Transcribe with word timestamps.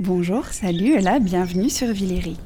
Bonjour, 0.00 0.46
salut 0.46 0.92
et 0.92 1.00
là, 1.00 1.18
bienvenue 1.18 1.68
sur 1.68 1.88
Villéric. 1.88 2.38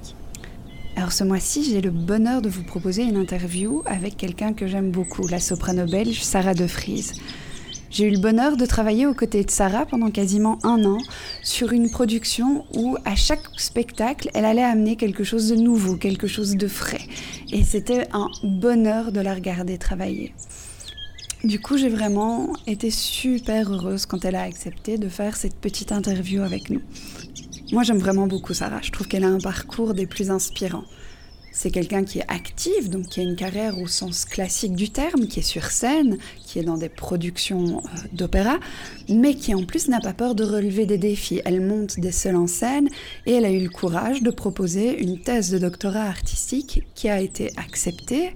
Alors 0.97 1.13
ce 1.13 1.23
mois-ci, 1.23 1.63
j'ai 1.63 1.83
le 1.83 1.91
bonheur 1.91 2.41
de 2.41 2.49
vous 2.49 2.63
proposer 2.63 3.03
une 3.03 3.19
interview 3.19 3.83
avec 3.85 4.17
quelqu'un 4.17 4.55
que 4.55 4.67
j'aime 4.67 4.91
beaucoup, 4.91 5.29
la 5.29 5.39
soprano 5.39 5.85
belge 5.85 6.23
Sarah 6.23 6.55
De 6.55 6.65
Vries. 6.65 7.11
J'ai 7.91 8.07
eu 8.07 8.11
le 8.11 8.21
bonheur 8.21 8.57
de 8.57 8.65
travailler 8.65 9.07
aux 9.07 9.13
côtés 9.13 9.45
de 9.45 9.51
Sarah 9.51 9.85
pendant 9.85 10.11
quasiment 10.11 10.61
un 10.63 10.83
an 10.87 10.97
sur 11.43 11.73
une 11.75 11.91
production 11.91 12.65
où 12.73 12.97
à 13.05 13.17
chaque 13.17 13.45
spectacle, 13.59 14.31
elle 14.33 14.47
allait 14.47 14.65
amener 14.65 14.97
quelque 14.97 15.23
chose 15.23 15.51
de 15.51 15.57
nouveau, 15.57 15.97
quelque 15.97 16.29
chose 16.29 16.57
de 16.57 16.69
frais. 16.69 17.07
Et 17.53 17.65
c'était 17.65 18.09
un 18.15 18.31
bonheur 18.43 19.13
de 19.13 19.21
la 19.21 19.35
regarder 19.35 19.77
travailler. 19.77 20.33
Du 21.45 21.61
coup, 21.61 21.77
j'ai 21.77 21.89
vraiment 21.89 22.53
été 22.69 22.91
super 22.91 23.73
heureuse 23.73 24.07
quand 24.07 24.25
elle 24.25 24.37
a 24.37 24.43
accepté 24.43 24.97
de 24.97 25.09
faire 25.09 25.37
cette 25.37 25.57
petite 25.57 25.91
interview 25.91 26.41
avec 26.43 26.71
nous. 26.71 26.81
Moi, 27.73 27.85
j'aime 27.85 27.99
vraiment 27.99 28.27
beaucoup 28.27 28.53
Sarah. 28.53 28.81
Je 28.83 28.91
trouve 28.91 29.09
qu'elle 29.09 29.25
a 29.25 29.29
un 29.29 29.41
parcours 29.41 29.95
des 29.95 30.07
plus 30.07 30.31
inspirants. 30.31 30.85
C'est 31.53 31.71
quelqu'un 31.71 32.05
qui 32.05 32.19
est 32.19 32.29
actif, 32.29 32.91
donc 32.91 33.07
qui 33.07 33.21
a 33.21 33.23
une 33.23 33.35
carrière 33.35 33.79
au 33.79 33.87
sens 33.87 34.27
classique 34.27 34.75
du 34.75 34.91
terme, 34.91 35.27
qui 35.27 35.41
est 35.41 35.43
sur 35.43 35.65
scène, 35.65 36.19
qui 36.47 36.59
est 36.59 36.65
dans 36.65 36.77
des 36.77 36.91
productions 36.91 37.79
euh, 37.79 37.99
d'opéra, 38.13 38.59
mais 39.09 39.35
qui 39.35 39.55
en 39.55 39.65
plus 39.65 39.89
n'a 39.89 40.01
pas 40.01 40.13
peur 40.13 40.35
de 40.35 40.45
relever 40.45 40.85
des 40.85 40.99
défis. 40.99 41.41
Elle 41.47 41.63
monte 41.63 41.99
des 41.99 42.13
seuls 42.13 42.37
en 42.37 42.47
scène 42.47 42.91
et 43.25 43.33
elle 43.33 43.47
a 43.47 43.51
eu 43.51 43.63
le 43.63 43.71
courage 43.71 44.23
de 44.23 44.31
proposer 44.31 45.03
une 45.03 45.23
thèse 45.23 45.51
de 45.51 45.57
doctorat 45.57 46.05
artistique 46.05 46.83
qui 46.95 47.09
a 47.09 47.23
été 47.23 47.53
acceptée 47.57 48.35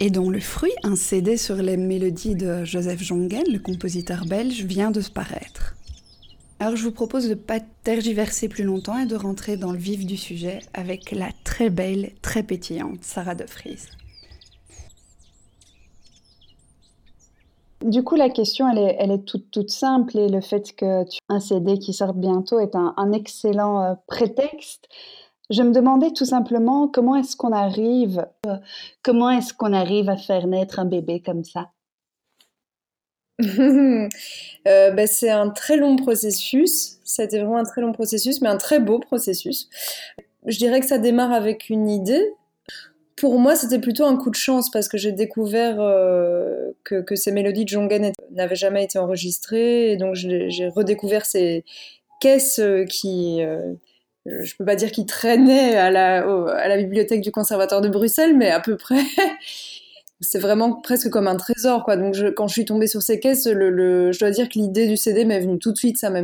et 0.00 0.10
dont 0.10 0.28
le 0.28 0.40
fruit, 0.40 0.72
un 0.82 0.96
CD 0.96 1.38
sur 1.38 1.56
les 1.56 1.78
mélodies 1.78 2.34
de 2.34 2.66
Joseph 2.66 3.02
Jongen, 3.02 3.44
le 3.50 3.58
compositeur 3.58 4.26
belge, 4.26 4.64
vient 4.64 4.90
de 4.90 5.00
se 5.00 5.10
paraître. 5.10 5.76
Alors 6.62 6.76
je 6.76 6.84
vous 6.84 6.92
propose 6.92 7.24
de 7.24 7.30
ne 7.30 7.34
pas 7.36 7.58
tergiverser 7.84 8.46
plus 8.50 8.64
longtemps 8.64 8.98
et 8.98 9.06
de 9.06 9.16
rentrer 9.16 9.56
dans 9.56 9.72
le 9.72 9.78
vif 9.78 10.04
du 10.04 10.18
sujet 10.18 10.58
avec 10.74 11.10
la 11.10 11.30
très 11.42 11.70
belle, 11.70 12.10
très 12.20 12.42
pétillante 12.42 13.02
Sarah 13.02 13.34
de 13.34 13.44
Vries. 13.44 13.88
Du 17.82 18.04
coup, 18.04 18.14
la 18.14 18.28
question, 18.28 18.68
elle 18.68 19.10
est, 19.10 19.24
toute, 19.24 19.70
simple 19.70 20.18
et 20.18 20.28
le 20.28 20.42
fait 20.42 20.76
que 20.76 21.08
tu 21.08 21.18
un 21.30 21.40
CD 21.40 21.78
qui 21.78 21.94
sorte 21.94 22.18
bientôt 22.18 22.60
est 22.60 22.74
un, 22.74 23.12
excellent 23.12 23.82
euh, 23.82 23.94
prétexte. 24.06 24.86
Je 25.48 25.62
me 25.62 25.72
demandais 25.72 26.10
tout 26.10 26.26
simplement 26.26 26.88
comment 26.88 27.16
est-ce 27.16 27.36
qu'on 27.36 27.52
arrive, 27.52 28.26
euh, 28.44 28.58
comment 29.02 29.30
est-ce 29.30 29.54
qu'on 29.54 29.72
arrive 29.72 30.10
à 30.10 30.18
faire 30.18 30.46
naître 30.46 30.78
un 30.78 30.84
bébé 30.84 31.22
comme 31.22 31.42
ça? 31.42 31.70
euh, 34.68 34.90
bah, 34.90 35.06
c'est 35.06 35.30
un 35.30 35.50
très 35.50 35.76
long 35.76 35.96
processus. 35.96 36.98
C'était 37.04 37.38
vraiment 37.38 37.58
un 37.58 37.64
très 37.64 37.80
long 37.80 37.92
processus, 37.92 38.40
mais 38.40 38.48
un 38.48 38.56
très 38.56 38.80
beau 38.80 38.98
processus. 38.98 39.68
Je 40.46 40.58
dirais 40.58 40.80
que 40.80 40.86
ça 40.86 40.98
démarre 40.98 41.32
avec 41.32 41.70
une 41.70 41.88
idée. 41.88 42.32
Pour 43.16 43.38
moi, 43.38 43.54
c'était 43.54 43.78
plutôt 43.78 44.04
un 44.04 44.16
coup 44.16 44.30
de 44.30 44.36
chance 44.36 44.70
parce 44.70 44.88
que 44.88 44.96
j'ai 44.96 45.12
découvert 45.12 45.76
euh, 45.80 46.70
que, 46.84 47.14
ces 47.16 47.32
mélodies 47.32 47.64
de 47.64 47.68
Jongen 47.68 48.12
n'avaient 48.30 48.56
jamais 48.56 48.84
été 48.84 48.98
enregistrées. 48.98 49.92
Et 49.92 49.96
donc, 49.96 50.14
j'ai 50.14 50.68
redécouvert 50.68 51.26
ces 51.26 51.64
caisses 52.20 52.60
euh, 52.60 52.84
qui, 52.84 53.40
je 54.26 54.56
peux 54.56 54.64
pas 54.64 54.76
dire 54.76 54.90
qui 54.90 55.04
traînaient 55.04 55.76
à 55.76 55.90
la 55.90 56.76
bibliothèque 56.78 57.20
du 57.20 57.32
Conservatoire 57.32 57.80
de 57.80 57.88
Bruxelles, 57.88 58.36
mais 58.36 58.50
à 58.50 58.60
peu 58.60 58.76
près. 58.76 59.02
c'est 60.20 60.38
vraiment 60.38 60.74
presque 60.74 61.08
comme 61.08 61.26
un 61.26 61.36
trésor, 61.36 61.82
quoi. 61.84 61.96
Donc, 61.96 62.14
quand 62.36 62.46
je 62.46 62.52
suis 62.52 62.64
tombée 62.66 62.86
sur 62.86 63.02
ces 63.02 63.18
caisses, 63.18 63.46
le, 63.46 64.12
je 64.12 64.18
dois 64.18 64.30
dire 64.30 64.48
que 64.48 64.58
l'idée 64.58 64.86
du 64.86 64.96
CD 64.98 65.24
m'est 65.24 65.40
venue 65.40 65.58
tout 65.58 65.72
de 65.72 65.78
suite. 65.78 65.96
Ça 65.96 66.10
m'a 66.10 66.22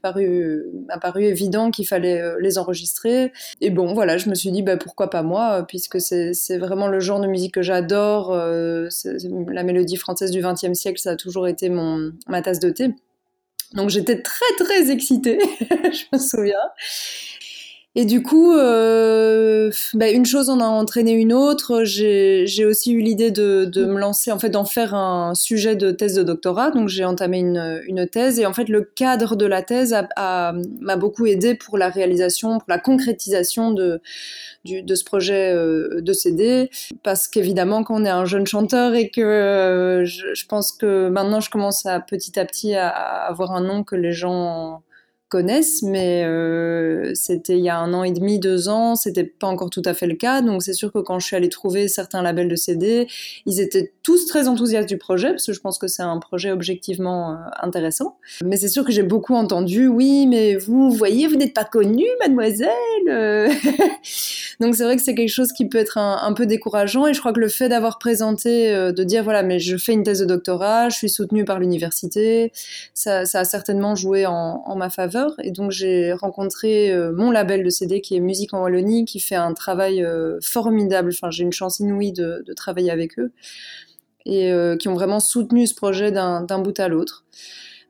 paru, 0.00 1.24
évident 1.24 1.72
qu'il 1.72 1.86
fallait 1.86 2.20
euh, 2.20 2.36
les 2.40 2.56
enregistrer. 2.58 3.32
Et 3.60 3.70
bon, 3.70 3.94
voilà, 3.94 4.16
je 4.16 4.30
me 4.30 4.34
suis 4.34 4.52
dit, 4.52 4.62
bah, 4.62 4.76
pourquoi 4.76 5.10
pas 5.10 5.22
moi, 5.22 5.64
puisque 5.66 6.00
c'est 6.00 6.58
vraiment 6.58 6.86
le 6.86 7.00
genre 7.00 7.20
de 7.20 7.26
musique 7.26 7.54
que 7.54 7.62
j'adore. 7.62 8.32
Euh, 8.32 8.88
la 9.48 9.64
mélodie 9.64 9.96
française 9.96 10.30
du 10.30 10.40
XXe 10.40 10.74
siècle, 10.74 11.00
ça 11.00 11.10
a 11.10 11.16
toujours 11.16 11.48
été 11.48 11.68
mon, 11.68 12.12
ma 12.28 12.42
tasse 12.42 12.60
de 12.60 12.70
thé. 12.70 12.94
Donc, 13.74 13.90
j'étais 13.90 14.22
très, 14.22 14.54
très 14.58 14.90
excitée, 14.90 15.38
je 15.60 16.04
me 16.12 16.18
souviens. 16.18 16.58
Et 17.94 18.06
du 18.06 18.22
coup, 18.22 18.54
euh, 18.54 19.70
bah 19.92 20.08
une 20.08 20.24
chose 20.24 20.48
en 20.48 20.60
a 20.60 20.64
entraîné 20.64 21.12
une 21.12 21.34
autre. 21.34 21.84
J'ai 21.84 22.64
aussi 22.64 22.92
eu 22.92 23.00
l'idée 23.00 23.30
de, 23.30 23.66
de, 23.66 23.84
me 23.84 23.98
lancer, 23.98 24.32
en 24.32 24.38
fait, 24.38 24.48
d'en 24.48 24.64
faire 24.64 24.94
un 24.94 25.34
sujet 25.34 25.76
de 25.76 25.90
thèse 25.90 26.14
de 26.14 26.22
doctorat. 26.22 26.70
Donc, 26.70 26.88
j'ai 26.88 27.04
entamé 27.04 27.40
une, 27.40 27.82
une, 27.86 28.06
thèse. 28.06 28.38
Et 28.38 28.46
en 28.46 28.54
fait, 28.54 28.70
le 28.70 28.80
cadre 28.80 29.36
de 29.36 29.44
la 29.44 29.60
thèse 29.60 29.94
m'a 30.16 30.96
beaucoup 30.96 31.26
aidé 31.26 31.54
pour 31.54 31.76
la 31.76 31.90
réalisation, 31.90 32.58
pour 32.58 32.68
la 32.68 32.78
concrétisation 32.78 33.72
de, 33.72 34.00
du, 34.64 34.82
de 34.82 34.94
ce 34.94 35.04
projet 35.04 35.52
euh, 35.54 36.00
de 36.00 36.12
CD. 36.14 36.70
Parce 37.02 37.28
qu'évidemment, 37.28 37.84
quand 37.84 38.00
on 38.00 38.06
est 38.06 38.08
un 38.08 38.24
jeune 38.24 38.46
chanteur 38.46 38.94
et 38.94 39.10
que 39.10 39.20
euh, 39.20 40.06
je, 40.06 40.32
je, 40.32 40.46
pense 40.46 40.72
que 40.72 41.10
maintenant, 41.10 41.40
je 41.40 41.50
commence 41.50 41.84
à 41.84 42.00
petit 42.00 42.38
à 42.38 42.46
petit 42.46 42.74
à, 42.74 42.88
à 42.88 43.28
avoir 43.28 43.52
un 43.52 43.60
nom 43.60 43.84
que 43.84 43.96
les 43.96 44.12
gens 44.12 44.82
connaissent, 45.32 45.80
mais 45.82 46.24
euh, 46.26 47.12
c'était 47.14 47.56
il 47.56 47.64
y 47.64 47.70
a 47.70 47.78
un 47.78 47.94
an 47.94 48.04
et 48.04 48.10
demi, 48.10 48.38
deux 48.38 48.68
ans, 48.68 48.96
c'était 48.96 49.24
pas 49.24 49.46
encore 49.46 49.70
tout 49.70 49.80
à 49.86 49.94
fait 49.94 50.06
le 50.06 50.14
cas. 50.14 50.42
Donc 50.42 50.62
c'est 50.62 50.74
sûr 50.74 50.92
que 50.92 50.98
quand 50.98 51.18
je 51.20 51.26
suis 51.26 51.34
allée 51.34 51.48
trouver 51.48 51.88
certains 51.88 52.20
labels 52.20 52.48
de 52.48 52.54
CD, 52.54 53.08
ils 53.46 53.58
étaient 53.58 53.94
tous 54.02 54.26
très 54.26 54.46
enthousiastes 54.46 54.90
du 54.90 54.98
projet, 54.98 55.30
parce 55.30 55.46
que 55.46 55.54
je 55.54 55.60
pense 55.60 55.78
que 55.78 55.86
c'est 55.86 56.02
un 56.02 56.18
projet 56.18 56.50
objectivement 56.50 57.30
euh, 57.30 57.36
intéressant. 57.62 58.18
Mais 58.44 58.58
c'est 58.58 58.68
sûr 58.68 58.84
que 58.84 58.92
j'ai 58.92 59.02
beaucoup 59.02 59.34
entendu, 59.34 59.86
oui, 59.86 60.26
mais 60.26 60.56
vous, 60.56 60.90
voyez, 60.90 61.26
vous 61.28 61.36
n'êtes 61.36 61.54
pas 61.54 61.64
connue, 61.64 62.04
mademoiselle. 62.20 62.68
donc 64.60 64.74
c'est 64.74 64.84
vrai 64.84 64.96
que 64.96 65.02
c'est 65.02 65.14
quelque 65.14 65.30
chose 65.30 65.52
qui 65.52 65.66
peut 65.66 65.78
être 65.78 65.96
un, 65.96 66.32
peu 66.34 66.44
décourageant, 66.44 67.06
et 67.06 67.14
je 67.14 67.20
crois 67.20 67.32
que 67.32 67.40
le 67.40 67.48
fait 67.48 67.70
d'avoir 67.70 67.98
présenté, 67.98 68.74
euh, 68.74 68.92
de 68.92 69.02
dire, 69.02 69.24
voilà, 69.24 69.42
mais 69.42 69.58
je 69.58 69.78
fais 69.78 69.94
une 69.94 70.02
thèse 70.02 70.20
de 70.20 70.26
doctorat, 70.26 70.90
je 70.90 70.96
suis 70.96 71.08
soutenue 71.08 71.46
par 71.46 71.58
l'université, 71.58 72.52
ça, 72.92 73.20
a 73.20 73.44
certainement 73.44 73.94
joué 73.94 74.26
en 74.26 74.76
ma 74.76 74.90
faveur. 74.90 75.21
Et 75.42 75.50
donc 75.50 75.70
j'ai 75.70 76.12
rencontré 76.12 76.92
euh, 76.92 77.12
mon 77.12 77.30
label 77.30 77.64
de 77.64 77.70
CD 77.70 78.00
qui 78.00 78.16
est 78.16 78.20
Musique 78.20 78.54
en 78.54 78.62
Wallonie, 78.62 79.04
qui 79.04 79.20
fait 79.20 79.34
un 79.34 79.54
travail 79.54 80.02
euh, 80.02 80.38
formidable. 80.42 81.10
Enfin, 81.12 81.30
j'ai 81.30 81.42
une 81.44 81.52
chance 81.52 81.80
inouïe 81.80 82.12
de, 82.12 82.44
travailler 82.56 82.90
avec 82.90 83.18
eux 83.18 83.32
et 84.24 84.52
euh, 84.52 84.76
qui 84.76 84.88
ont 84.88 84.94
vraiment 84.94 85.20
soutenu 85.20 85.66
ce 85.66 85.74
projet 85.74 86.12
d'un 86.12 86.58
bout 86.58 86.78
à 86.78 86.88
l'autre. 86.88 87.24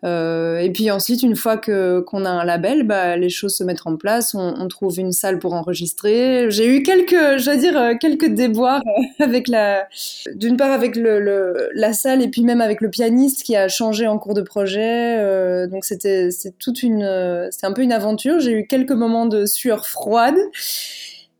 Euh, 0.05 0.59
et 0.59 0.71
puis 0.71 0.91
ensuite, 0.91 1.23
une 1.23 1.37
fois 1.37 1.57
que 1.57 2.01
qu'on 2.01 2.25
a 2.25 2.31
un 2.31 2.45
label, 2.45 2.83
bah, 2.83 3.17
les 3.17 3.29
choses 3.29 3.55
se 3.55 3.65
mettent 3.65 3.87
en 3.87 3.97
place. 3.97 4.35
On, 4.35 4.67
trouve 4.69 4.99
une 4.99 5.13
salle 5.13 5.39
pour 5.39 5.55
enregistrer. 5.55 6.51
J'ai 6.51 6.67
eu 6.67 6.83
quelques, 6.83 7.39
je 7.39 7.57
dire, 7.59 7.79
euh, 7.79 7.95
quelques 8.01 8.29
déboires 8.29 8.83
avec 9.21 9.49
la, 9.49 9.87
d'une 10.35 10.57
part 10.57 10.73
avec 10.73 10.97
le, 10.97 11.69
la 11.75 11.93
salle 11.93 12.23
et 12.23 12.29
puis 12.29 12.43
même 12.43 12.61
avec 12.61 12.81
le 12.81 12.91
pianiste 12.91 13.43
qui 13.43 13.55
a 13.55 13.69
changé 13.69 14.07
en 14.07 14.19
cours 14.19 14.35
de 14.35 14.43
projet. 14.43 15.19
Euh, 15.19 15.67
donc 15.67 15.85
c'était, 15.85 16.31
c'est 16.31 16.57
toute 16.59 16.83
une, 16.83 17.49
c'est 17.51 17.67
un 17.67 17.73
peu 17.73 17.83
une 17.83 17.93
aventure. 17.93 18.41
J'ai 18.41 18.53
eu 18.53 18.67
quelques 18.67 18.93
moments 18.93 19.27
de 19.27 19.47
sueur 19.47 19.87
froide. 19.87 20.37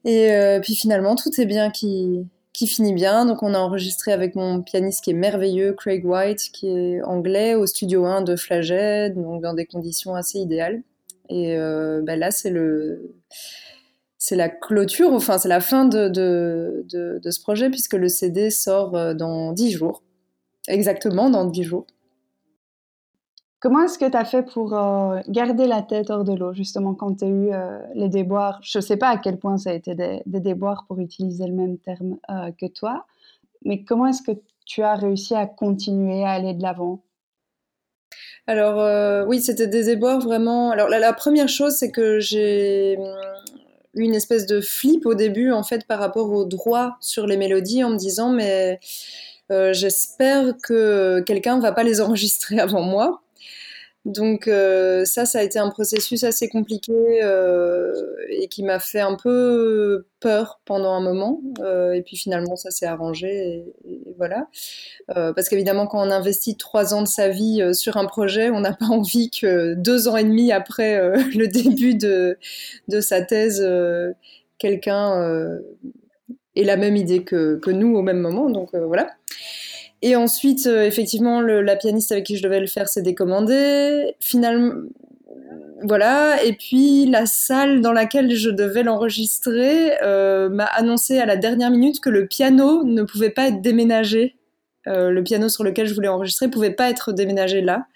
Et 0.05 0.33
euh, 0.33 0.61
puis 0.61 0.75
finalement, 0.75 1.15
tout 1.15 1.31
est 1.41 1.47
bien 1.47 1.71
qui, 1.71 2.27
qui 2.53 2.67
finit 2.67 2.93
bien. 2.93 3.27
Donc 3.27 3.43
on 3.43 3.55
a 3.55 3.59
enregistré 3.59 4.13
avec 4.13 4.35
mon 4.35 4.63
pianiste 4.63 5.05
qui 5.05 5.11
est 5.11 5.15
merveilleux, 5.15 5.73
Craig 5.73 6.05
White, 6.05 6.51
qui 6.53 6.69
est 6.69 7.03
anglais, 7.03 7.55
au 7.55 7.67
studio 7.67 8.05
1 8.05 8.23
de 8.23 8.37
Flagey, 8.37 9.11
donc 9.11 9.43
dans 9.43 9.55
des 9.55 9.67
conditions 9.67 10.15
assez 10.15 10.39
idéales. 10.39 10.83
Et 11.29 11.57
euh, 11.57 12.03
bah 12.03 12.17
là, 12.17 12.31
c'est 12.31 12.51
la 14.37 14.49
clôture, 14.49 15.13
enfin 15.13 15.39
c'est 15.39 15.49
la 15.49 15.61
fin 15.61 15.85
de, 15.87 16.09
de, 16.09 16.85
de, 16.91 17.31
ce 17.31 17.41
projet 17.41 17.71
puisque 17.71 17.95
le 17.95 18.09
CD 18.09 18.51
sort 18.51 18.97
euh, 18.97 19.15
dans 19.15 19.53
10 19.53 19.71
jours. 19.73 20.03
Exactement 20.69 21.31
dans 21.31 21.45
10 21.45 21.63
jours. 21.63 21.87
Comment 23.63 23.85
est-ce 23.85 23.97
que 23.97 24.11
tu 24.11 24.17
as 24.17 24.25
fait 24.25 24.43
pour 24.43 24.75
euh, 24.75 25.21
garder 25.29 25.69
la 25.69 25.83
tête 25.83 26.11
hors 26.11 26.25
de 26.25 26.35
l'eau, 26.35 26.53
justement, 26.53 26.95
quand 26.95 27.19
tu 27.19 27.25
as 27.25 27.29
eu 27.29 27.53
euh, 27.53 27.79
les 27.95 28.09
déboires? 28.09 28.59
Je 28.65 28.79
ne 28.79 28.83
sais 28.83 28.97
pas 28.97 29.11
à 29.11 29.19
quel 29.19 29.39
point 29.39 29.57
ça 29.57 29.71
a 29.71 29.73
été 29.73 29.95
des, 29.95 30.21
déboires 30.27 30.85
pour 30.89 30.99
utiliser 30.99 31.47
le 31.47 31.53
même 31.53 31.79
terme 31.79 32.17
euh, 32.29 32.51
que 32.61 32.67
toi, 32.67 33.07
mais 33.65 33.85
comment 33.85 34.09
est-ce 34.09 34.23
que 34.23 34.37
tu 34.67 34.83
as 34.83 34.97
réussi 34.97 35.37
à 35.37 35.47
continuer 35.47 36.25
à 36.25 36.31
aller 36.31 36.55
de 36.55 36.63
l'avant? 36.63 37.05
Alors, 38.49 39.29
oui, 39.29 39.41
c'était 39.41 39.69
des 39.69 39.85
déboires 39.85 40.19
vraiment. 40.19 40.73
Alors, 40.73 40.89
la, 40.89 41.13
première 41.13 41.49
chose, 41.49 41.77
c'est 41.77 41.93
que 41.93 42.19
j'ai 42.19 42.97
hum, 42.99 43.15
eu 43.95 44.03
une 44.03 44.17
espèce 44.17 44.47
de 44.47 44.61
flip 44.61 45.07
au 45.07 45.15
début, 45.15 45.53
en 45.53 45.63
fait, 45.63 45.87
par 45.87 46.01
rapport 46.01 46.33
au 46.33 46.45
droit 46.45 46.97
sur 46.99 47.29
les 47.29 47.37
mélodies, 47.37 47.85
en 47.85 47.91
me 47.91 47.97
disant, 47.97 48.31
mais. 48.31 48.81
j'espère 49.51 50.57
que 50.63 51.21
quelqu'un 51.21 51.59
ne 51.59 51.63
va 51.63 51.71
pas 51.71 51.85
les 51.85 52.01
enregistrer 52.01 52.59
avant 52.59 52.83
moi. 52.83 53.23
Donc 54.05 54.49
euh, 54.49 55.05
ça, 55.05 55.27
ça 55.27 55.39
a 55.39 55.43
été 55.43 55.61
un 55.61 55.71
processus 55.71 56.25
assez 56.25 56.49
compliqué 56.49 56.93
euh, 57.23 57.93
et 58.31 58.49
qui 58.49 58.65
m'a 58.65 58.81
fait 58.81 59.01
un 59.01 59.15
peu 59.15 60.07
peur 60.19 60.61
pendant 60.65 60.93
un 60.93 61.01
moment. 61.01 61.41
Euh, 61.61 61.93
et 61.93 62.03
puis 62.03 62.17
finalement, 62.17 62.57
ça 62.57 62.73
s'est 62.73 62.87
arrangé 62.87 63.65
et, 63.87 64.03
voilà. 64.17 64.49
parce 65.07 65.49
qu'évidemment, 65.49 65.87
quand 65.87 66.05
on 66.05 66.11
investit 66.11 66.57
trois 66.57 66.95
ans 66.95 67.03
de 67.03 67.09
sa 67.09 67.29
vie 67.29 67.63
sur 67.75 67.97
un 67.97 68.07
projet, 68.07 68.51
on 68.51 68.61
n'a 68.61 68.73
pas 68.73 68.87
envie 68.91 69.31
que 69.31 69.75
deux 69.75 70.09
ans 70.09 70.17
et 70.17 70.25
demi 70.25 70.51
après 70.53 71.01
le 71.37 71.47
début 71.47 71.95
de, 71.95 72.37
sa 73.01 73.23
thèse, 73.23 73.65
quelqu'un 74.59 75.61
ait 76.57 76.65
la 76.65 76.77
même 76.77 76.97
idée 76.97 77.23
que, 77.23 77.57
que, 77.57 77.71
nous 77.71 77.97
au 77.97 78.03
même 78.03 78.19
moment. 78.19 78.51
Donc 78.51 78.75
voilà. 78.75 79.11
Et 80.03 80.17
ensuite, 80.17 80.67
euh, 80.67 80.85
effectivement, 80.85 81.41
la 81.41 81.77
pianiste 81.77 82.11
avec 82.11 82.27
qui 82.27 82.37
je 82.37 82.43
devais 82.43 82.59
le 82.59 82.67
faire 82.67 82.89
s'est 82.89 83.03
décommandée. 83.03 84.17
Finalement, 84.19 84.75
voilà. 85.83 86.43
Et 86.45 86.55
puis, 86.55 87.07
la 87.07 87.25
salle 87.27 87.81
dans 87.81 87.93
laquelle 87.93 88.35
je 88.35 88.51
devais 88.51 88.83
l'enregistrer 88.83 89.93
euh, 90.03 90.49
m'a 90.49 90.65
annoncé 90.65 91.19
à 91.19 91.27
la 91.27 91.37
dernière 91.37 91.71
minute 91.71 92.01
que 92.01 92.11
le 92.11 92.27
piano 92.27 92.83
ne 92.83 93.05
pouvait 93.05 93.31
pas 93.31 93.47
être 93.47 93.63
déménagé. 93.63 94.37
Euh, 94.89 95.11
le 95.11 95.23
piano 95.23 95.49
sur 95.49 95.63
lequel 95.63 95.87
je 95.87 95.95
voulais 95.95 96.09
enregistrer 96.09 96.49
pouvait 96.49 96.73
pas 96.73 96.91
être 96.91 97.13
déménagé 97.13 97.61
là. 97.61 97.87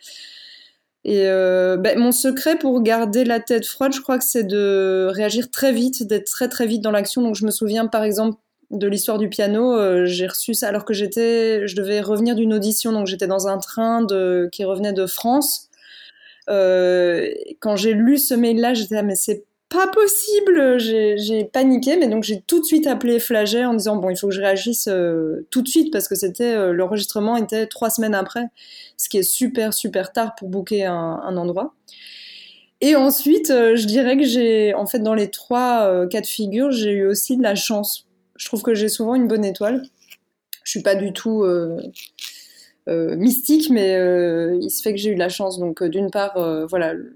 Et 1.08 1.23
ben, 1.23 1.97
mon 1.99 2.11
secret 2.11 2.58
pour 2.58 2.82
garder 2.82 3.25
la 3.25 3.38
tête 3.38 3.64
froide, 3.64 3.93
je 3.93 4.00
crois 4.00 4.19
que 4.19 4.25
c'est 4.25 4.43
de 4.43 5.06
réagir 5.12 5.53
très 5.53 5.73
vite, 5.73 6.05
d'être 6.05 6.26
très 6.26 6.49
très 6.49 6.67
vite 6.67 6.82
dans 6.82 6.91
l'action. 6.91 7.23
Donc 7.23 7.37
je 7.37 7.47
me 7.47 7.53
souviens 7.53 7.87
par 7.87 8.03
exemple 8.03 8.38
de 8.71 8.87
l'histoire 8.87 9.19
du 9.19 9.29
piano, 9.29 9.73
euh, 9.73 10.07
j'ai 10.07 10.27
reçu 10.27 10.55
ça 10.55 10.69
alors 10.69 10.85
que 10.85 10.95
j'étais, 10.95 11.67
je 11.69 11.77
devais 11.77 12.01
revenir 12.01 12.35
d'une 12.35 12.53
audition, 12.53 12.93
donc 12.93 13.07
j'étais 13.07 13.27
dans 13.27 13.49
un 13.49 13.59
train 13.59 14.07
qui 14.51 14.65
revenait 14.65 14.93
de 14.93 15.07
France. 15.07 15.69
Euh, 16.49 17.29
quand 17.61 17.77
j'ai 17.77 17.93
lu 17.93 18.19
ce 18.19 18.35
mail-là, 18.35 18.75
j'étais 18.75 18.97
ah, 18.97 19.03
mais 19.03 19.15
c'est 19.17 19.45
pas 19.69 19.89
possible, 19.89 20.79
j'ai 20.79 21.45
paniqué, 21.53 21.97
mais 21.97 22.09
donc 22.09 22.23
j'ai 22.23 22.41
tout 22.41 22.61
de 22.61 22.65
suite 22.65 22.87
appelé 22.87 23.19
Flaget 23.19 23.65
en 23.65 23.75
disant 23.75 23.97
bon 23.97 24.11
il 24.11 24.17
faut 24.17 24.29
que 24.29 24.35
je 24.35 24.41
réagisse 24.41 24.87
euh, 24.89 25.45
tout 25.51 25.61
de 25.61 25.69
suite 25.69 25.93
parce 25.93 26.07
que 26.07 26.15
c'était 26.15 26.73
l'enregistrement 26.73 27.37
était 27.37 27.67
trois 27.67 27.91
semaines 27.91 28.15
après, 28.15 28.45
ce 28.97 29.09
qui 29.09 29.19
est 29.19 29.25
super 29.25 29.75
super 29.75 30.13
tard 30.13 30.35
pour 30.37 30.49
booker 30.49 30.85
un, 30.85 31.21
un 31.25 31.37
endroit. 31.37 31.75
Et 32.81 32.95
ensuite, 32.95 33.49
je 33.49 33.87
dirais 33.87 34.19
que 34.19 34.25
j'ai, 34.25 34.75
en 34.75 34.87
fait, 34.87 34.99
dans 34.99 35.15
les 35.15 35.31
trois 35.31 36.07
cas 36.09 36.21
de 36.21 36.27
figure, 36.27 36.71
j'ai 36.71 36.91
eu 36.91 37.07
aussi 37.07 37.39
de 37.39 37.43
la 37.43 37.55
chance 37.55 38.06
je 38.38 38.47
trouve 38.47 38.62
que 38.62 38.75
j'ai 38.75 38.88
souvent 38.88 39.15
une 39.15 39.29
bonne 39.29 39.44
étoile. 39.44 39.83
Je 40.65 40.71
suis 40.71 40.83
pas 40.83 40.97
du 40.97 41.12
tout 41.12 41.44
euh, 41.44 41.81
euh, 42.88 43.15
mystique, 43.17 43.71
mais 43.71 43.94
euh, 43.94 44.59
il 44.61 44.71
se 44.71 44.83
fait 44.83 44.93
que 44.93 44.99
j'ai 44.99 45.11
eu 45.11 45.15
la 45.15 45.29
chance. 45.29 45.61
Donc, 45.61 45.83
d'une 45.85 46.11
part, 46.11 46.67
voilà, 46.69 46.93
le 46.94 47.12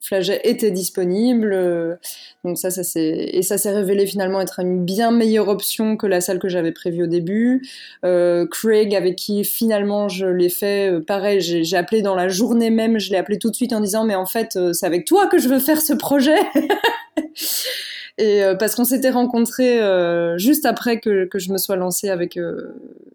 flaget 0.00 0.40
était 0.44 0.70
disponible. 0.70 1.98
donc 2.44 2.58
ça, 2.58 2.70
ça 2.70 2.82
et 3.00 3.40
ça 3.42 3.56
s'est 3.56 3.70
révélé 3.70 4.04
finalement 4.04 4.40
être 4.40 4.58
une 4.58 4.84
bien 4.84 5.12
meilleure 5.12 5.48
option 5.48 5.96
que 5.96 6.06
la 6.06 6.20
salle 6.20 6.40
que 6.40 6.48
j'avais 6.48 6.72
prévue 6.72 7.04
au 7.04 7.06
début. 7.06 7.62
Craig, 8.02 8.94
avec 8.94 9.16
qui 9.16 9.44
finalement 9.44 10.08
je 10.08 10.26
l'ai 10.26 10.50
fait, 10.50 11.00
pareil, 11.06 11.40
j'ai 11.40 11.76
appelé 11.76 12.02
dans 12.02 12.14
la 12.14 12.28
journée 12.28 12.68
même. 12.70 12.98
Je 12.98 13.10
l'ai 13.12 13.16
appelé 13.16 13.38
tout 13.38 13.50
de 13.50 13.56
suite 13.56 13.72
en 13.72 13.80
disant 13.80 14.04
mais 14.04 14.16
en 14.16 14.26
fait, 14.26 14.58
c'est 14.74 14.86
avec 14.86 15.06
toi 15.06 15.26
que 15.26 15.38
je 15.38 15.48
veux 15.48 15.60
faire 15.60 15.80
ce 15.80 15.94
projet. 15.94 16.38
Et 18.18 18.42
euh, 18.42 18.54
parce 18.54 18.74
qu'on 18.74 18.84
s'était 18.84 19.10
rencontrés 19.10 19.80
euh, 19.80 20.36
juste 20.36 20.66
après 20.66 21.00
que, 21.00 21.24
que, 21.24 21.38
je 21.38 21.52
me 21.52 21.58
sois 21.58 21.76
lancée 21.76 22.10
avec 22.10 22.36
euh, 22.36 22.74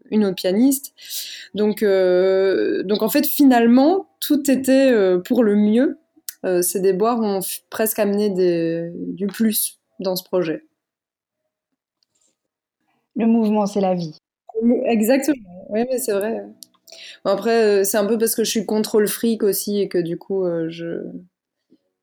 une 0.09 0.25
autre 0.25 0.35
pianiste. 0.35 0.93
Donc, 1.53 1.83
donc 1.83 3.01
en 3.01 3.09
fait, 3.09 3.25
finalement, 3.25 4.07
tout 4.19 4.49
était 4.49 4.93
pour 5.25 5.43
le 5.43 5.55
mieux. 5.55 5.97
ces 6.61 6.79
déboires 6.79 7.19
ont 7.19 7.41
presque 7.69 7.99
amené 7.99 8.29
des, 8.29 8.91
du 8.93 9.27
plus 9.27 9.79
dans 9.99 10.15
ce 10.15 10.23
projet. 10.23 10.63
Le 13.15 13.25
mouvement, 13.25 13.65
c'est 13.65 13.81
la 13.81 13.95
vie. 13.95 14.17
Exactement. 14.85 15.65
Oui, 15.69 15.83
mais 15.89 15.97
c'est 15.97 16.13
vrai. 16.13 16.45
Bon, 17.25 17.31
après, 17.31 17.83
c'est 17.83 17.97
un 17.97 18.05
peu 18.05 18.17
parce 18.17 18.35
que 18.35 18.43
je 18.43 18.49
suis 18.49 18.65
contrôle 18.65 19.07
fric 19.07 19.43
aussi 19.43 19.79
et 19.79 19.89
que 19.89 19.97
du 19.97 20.17
coup, 20.17 20.45
je, 20.69 21.01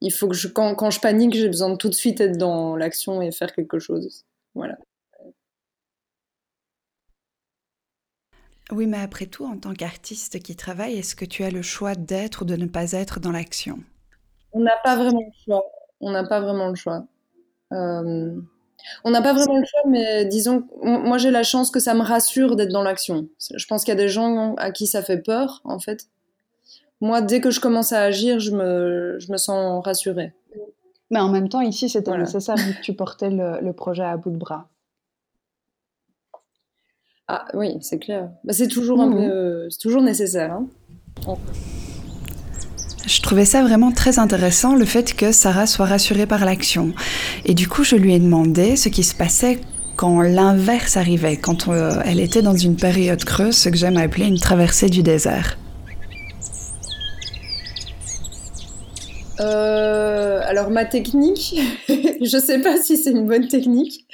il 0.05 0.12
faut 0.12 0.29
que 0.29 0.35
je, 0.35 0.49
quand, 0.49 0.75
quand 0.75 0.91
je 0.91 1.01
panique, 1.01 1.35
j'ai 1.35 1.49
besoin 1.49 1.71
de 1.71 1.77
tout 1.77 1.89
de 1.89 1.95
suite 1.95 2.21
être 2.21 2.37
dans 2.37 2.77
l'action 2.77 3.23
et 3.23 3.33
faire 3.33 3.53
quelque 3.55 3.79
chose. 3.79 4.25
Voilà. 4.55 4.77
Oui, 8.71 8.87
mais 8.87 8.99
après 8.99 9.27
tout, 9.27 9.47
en 9.47 9.56
tant 9.56 9.73
qu'artiste 9.73 10.43
qui 10.43 10.56
travaille, 10.56 10.99
est-ce 10.99 11.17
que 11.17 11.25
tu 11.25 11.43
as 11.43 11.51
le 11.51 11.62
choix 11.62 11.95
d'être 11.95 12.43
ou 12.43 12.45
de 12.45 12.56
ne 12.56 12.67
pas 12.67 12.93
être 12.93 13.19
dans 13.19 13.33
l'action? 13.33 13.79
On 14.53 14.61
n'a 14.61 14.77
pas 14.85 14.97
vraiment 14.97 15.21
le 15.21 15.45
choix. 15.45 15.65
On 16.01 16.11
n'a 16.11 16.25
pas 16.25 16.41
vraiment 16.41 16.69
le 16.69 16.75
choix. 16.75 17.07
Euh, 17.73 18.41
on 19.05 19.11
n'a 19.11 19.23
pas 19.23 19.33
vraiment 19.33 19.59
le 19.59 19.65
choix, 19.65 19.91
mais 19.91 20.27
disons, 20.27 20.69
moi 20.83 21.17
j'ai 21.17 21.31
la 21.31 21.43
chance 21.43 21.71
que 21.71 21.81
ça 21.81 21.95
me 21.95 22.03
rassure 22.03 22.57
d'être 22.57 22.73
dans 22.73 22.83
l'action. 22.83 23.29
Je 23.55 23.67
pense 23.67 23.85
qu'il 23.85 23.93
y 23.93 23.97
a 23.97 24.00
des 24.00 24.09
gens 24.09 24.55
à 24.57 24.71
qui 24.71 24.87
ça 24.87 25.03
fait 25.03 25.23
peur, 25.23 25.62
en 25.65 25.79
fait 25.79 26.09
moi, 27.00 27.20
dès 27.20 27.41
que 27.41 27.50
je 27.50 27.61
commence 27.61 27.93
à 27.93 28.02
agir, 28.02 28.41
je 28.41 28.50
me, 28.52 29.17
je 29.19 29.31
me 29.31 29.37
sens 29.37 29.85
rassurée. 29.85 30.32
Mais 31.11 31.20
en 31.20 31.29
même 31.29 31.49
temps, 31.49 31.61
ici, 31.61 31.88
c'était 31.88 32.17
nécessaire 32.17 32.56
que 32.56 32.82
tu 32.82 32.94
portais 32.94 33.31
le, 33.31 33.73
projet 33.73 34.05
à 34.05 34.17
bout 34.17 34.31
de 34.31 34.37
bras. 34.37 34.69
Ah 37.29 37.46
oui, 37.55 37.79
c'est 37.81 37.99
clair. 37.99 38.31
Bah, 38.44 38.52
c'est 38.52 38.69
toujours, 38.69 39.00
un 39.00 39.06
mhm. 39.06 39.69
toujours 39.81 40.02
nécessaire. 40.02 40.52
Hein. 40.52 40.67
Je 43.06 43.20
trouvais 43.23 43.44
ça 43.44 43.62
vraiment 43.62 43.93
très 43.93 44.19
intéressant, 44.19 44.75
le 44.75 44.85
fait 44.85 45.14
que 45.14 45.31
Sarah 45.31 45.67
soit 45.67 45.87
rassurée 45.87 46.26
par 46.26 46.44
l'action. 46.44 46.94
Et 47.44 47.55
du 47.55 47.69
coup, 47.69 47.85
je 47.85 47.97
lui 47.97 48.14
ai 48.14 48.19
demandé 48.19 48.76
ce 48.76 48.88
qui 48.88 49.05
se 49.05 49.14
passait 49.14 49.61
quand 49.97 50.23
l'inverse 50.23 50.97
arrivait, 50.97 51.37
quand 51.37 51.69
euh, 51.69 52.00
elle 52.05 52.19
était 52.19 52.43
dans 52.43 52.56
une 52.56 52.76
période 52.76 53.23
creuse, 53.25 53.56
ce 53.56 53.69
que 53.69 53.76
j'aime 53.76 53.97
appeler 53.97 54.26
une 54.26 54.38
traversée 54.38 54.88
du 54.88 55.02
désert. 55.02 55.58
Euh, 59.41 60.41
alors 60.45 60.71
ma 60.71 60.85
technique, 60.85 61.59
je 61.89 62.39
sais 62.39 62.61
pas 62.61 62.81
si 62.81 62.97
c'est 62.97 63.11
une 63.11 63.27
bonne 63.27 63.49
technique, 63.49 64.07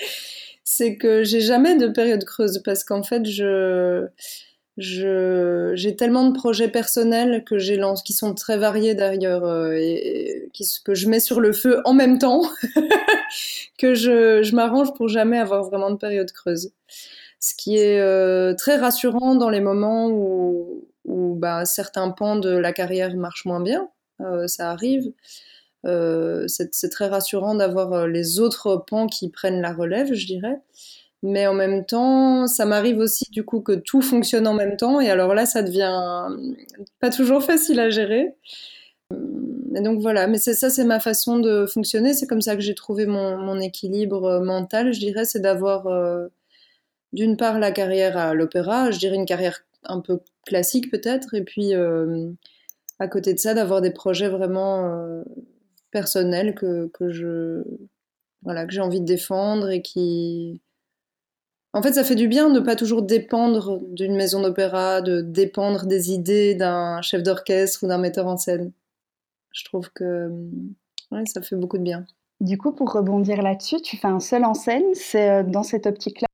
c'est 0.65 0.97
que 0.97 1.25
j'ai 1.25 1.41
jamais 1.41 1.77
de 1.77 1.89
période 1.89 2.25
creuse 2.25 2.63
parce 2.65 2.85
qu'en 2.85 3.03
fait 3.03 3.27
je 3.27 4.07
j'ai 4.79 5.95
tellement 5.97 6.27
de 6.29 6.33
projets 6.33 6.69
personnels 6.69 7.45
que 7.45 7.59
j'ai 7.59 7.79
qui 8.05 8.13
sont 8.15 8.35
très 8.35 8.57
variés 8.57 8.95
d'ailleurs 8.95 9.45
euh, 9.45 9.73
et, 9.73 10.51
que 10.85 10.95
je 10.95 11.09
mets 11.09 11.21
sur 11.21 11.41
le 11.41 11.53
feu 11.53 11.83
en 11.85 11.93
même 11.93 12.19
temps 12.19 12.43
que 13.79 13.95
je, 13.95 14.43
je 14.43 14.55
m'arrange 14.55 14.95
pour 14.95 15.09
jamais 15.09 15.39
avoir 15.39 15.65
vraiment 15.65 15.91
de 15.91 15.97
période 15.97 16.31
creuse. 16.33 16.73
Ce 17.41 17.55
qui 17.55 17.77
est 17.77 18.01
euh, 18.01 18.55
très 18.55 18.77
rassurant 18.77 19.35
dans 19.35 19.51
les 19.51 19.61
moments 19.61 20.09
où, 20.09 20.87
où 21.05 21.35
bah, 21.35 21.65
certains 21.67 22.11
pans 22.11 22.37
de 22.37 22.51
la 22.51 22.73
carrière 22.73 23.15
marchent 23.17 23.45
moins 23.45 23.61
bien 23.61 23.91
ça 24.47 24.71
arrive. 24.71 25.13
Euh, 25.87 26.47
c'est 26.49 26.91
très 26.91 27.09
rassurant 27.09 27.55
d'avoir 27.55 27.93
euh, 27.93 28.07
les 28.07 28.39
autres 28.39 28.85
pans 28.87 29.07
qui 29.07 29.31
prennent 29.31 29.61
la 29.61 29.73
relève, 29.73 30.13
je 30.13 30.27
dirais. 30.27 30.61
Mais 31.23 31.47
en 31.47 31.55
même 31.55 31.85
temps, 31.85 32.47
ça 32.47 32.65
m'arrive 32.65 32.99
aussi 32.99 33.31
du 33.31 33.45
coup 33.45 33.61
que 33.61 33.73
tout 33.73 34.03
fonctionne 34.03 34.47
en 34.47 34.55
même 34.55 34.77
temps. 34.77 35.01
Et 35.01 35.11
alors 35.11 35.35
là, 35.35 35.47
ça 35.47 35.63
devient 35.63 36.29
pas 37.01 37.11
toujours 37.11 37.43
facile 37.43 37.81
à 37.81 37.91
gérer. 37.91 38.35
Et 39.77 39.83
donc 39.83 40.01
voilà, 40.01 40.27
mais 40.27 40.39
ça, 40.39 40.71
c'est 40.71 40.85
ma 40.85 41.01
façon 41.01 41.39
de 41.39 41.67
fonctionner. 41.67 42.15
C'est 42.15 42.27
comme 42.27 42.41
ça 42.41 42.57
que 42.57 42.63
j'ai 42.63 42.75
trouvé 42.75 43.07
mon, 43.07 43.61
équilibre 43.61 44.41
mental, 44.41 44.93
je 44.93 45.01
dirais. 45.01 45.25
C'est 45.25 45.41
d'avoir 45.41 45.87
d'une 47.13 47.37
part 47.37 47.59
la 47.59 47.71
carrière 47.73 48.17
à 48.17 48.35
l'opéra, 48.35 48.91
je 48.91 48.99
dirais 48.99 49.17
une 49.17 49.27
carrière 49.27 49.61
un 49.85 50.01
peu 50.01 50.21
classique 50.47 50.91
peut-être, 50.91 51.35
et 51.35 51.43
puis 51.45 51.75
à 53.01 53.09
côté 53.09 53.35
de 53.35 53.39
ça, 53.39 53.55
d'avoir 53.55 53.81
des 53.81 53.91
projets 53.91 54.29
vraiment 54.29 54.85
euh, 54.85 55.25
personnels 55.91 56.55
que, 56.55 56.87
que 56.89 57.11
je 57.11 57.65
voilà 58.43 58.67
que 58.67 58.73
j'ai 58.73 58.81
envie 58.81 59.01
de 59.01 59.07
défendre 59.07 59.71
et 59.71 59.83
qui 59.83 60.61
en 61.73 61.83
fait 61.83 61.95
ça 61.95 62.05
fait 62.05 62.15
du 62.15 62.29
bien 62.29 62.51
de 62.51 62.61
pas 62.61 62.77
toujours 62.77 63.03
dépendre 63.03 63.81
d'une 63.89 64.15
maison 64.15 64.43
d'opéra, 64.43 65.01
de 65.01 65.23
dépendre 65.23 65.87
des 65.87 66.13
idées 66.13 66.55
d'un 66.55 67.01
chef 67.03 67.23
d'orchestre 67.23 67.83
ou 67.83 67.89
d'un 67.89 67.99
metteur 67.99 68.27
en 68.27 68.37
scène. 68.37 68.71
Je 69.53 69.65
trouve 69.65 69.91
que 69.91 70.31
ouais, 71.11 71.25
ça 71.27 71.43
fait 71.43 71.57
beaucoup 71.57 71.79
de 71.79 71.83
bien. 71.83 72.07
Du 72.41 72.57
coup, 72.57 72.73
pour 72.73 72.93
rebondir 72.93 73.43
là-dessus, 73.43 73.83
tu 73.83 73.97
fais 73.97 74.09
un 74.09 74.21
seul 74.21 74.45
en 74.45 74.55
scène, 74.55 74.85
c'est 74.95 75.31
euh, 75.31 75.43
dans 75.43 75.63
cette 75.63 75.87
optique-là? 75.87 76.27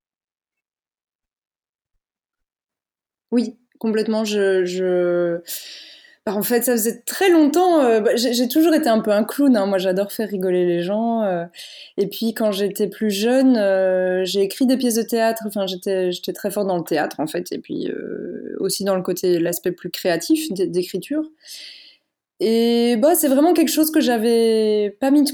Oui, 3.33 3.59
complètement. 3.81 4.25
je, 4.25 4.65
je 4.65 5.41
bah, 6.27 6.35
en 6.35 6.43
fait, 6.43 6.65
ça 6.65 6.73
faisait 6.73 7.03
très 7.07 7.31
longtemps. 7.31 7.81
Euh, 7.81 8.01
bah, 8.01 8.17
j'ai 8.17 8.49
toujours 8.49 8.75
été 8.75 8.89
un 8.89 8.99
peu 8.99 9.13
un 9.13 9.23
clown. 9.23 9.57
Hein. 9.57 9.67
Moi, 9.67 9.79
j'adore 9.79 10.11
faire 10.11 10.29
rigoler 10.29 10.67
les 10.67 10.83
gens. 10.83 11.23
Euh. 11.23 11.45
et 11.97 12.09
puis, 12.09 12.35
quand 12.35 12.51
j'étais 12.51 12.89
plus 12.89 13.13
jeune, 13.13 13.57
euh, 13.57 14.25
j'ai 14.25 14.43
écrit 14.43 14.67
des 14.67 14.77
pièces 14.77 14.97
de 14.97 15.03
théâtre. 15.03 15.45
Enfin, 15.47 15.67
j'étais 15.67 16.11
très 16.35 16.51
fort 16.51 16.65
dans 16.65 16.79
le 16.79 16.83
théâtre, 16.83 17.21
en 17.21 17.29
fait. 17.29 17.53
Et 17.53 17.59
puis 17.59 17.89
aussi 18.59 18.83
dans 18.83 18.97
le 18.97 19.03
côté, 19.03 19.39
l'aspect 19.39 19.71
plus 19.71 19.91
créatif 19.91 20.53
d'écriture. 20.53 21.23
Et 22.41 22.97
bah, 22.97 23.15
c'est 23.15 23.29
vraiment 23.29 23.55
quelque 23.55 23.71
chose 23.71 23.93
que 23.93 24.01
j'avais 24.01 24.97
pas 25.01 25.13
mis, 25.13 25.25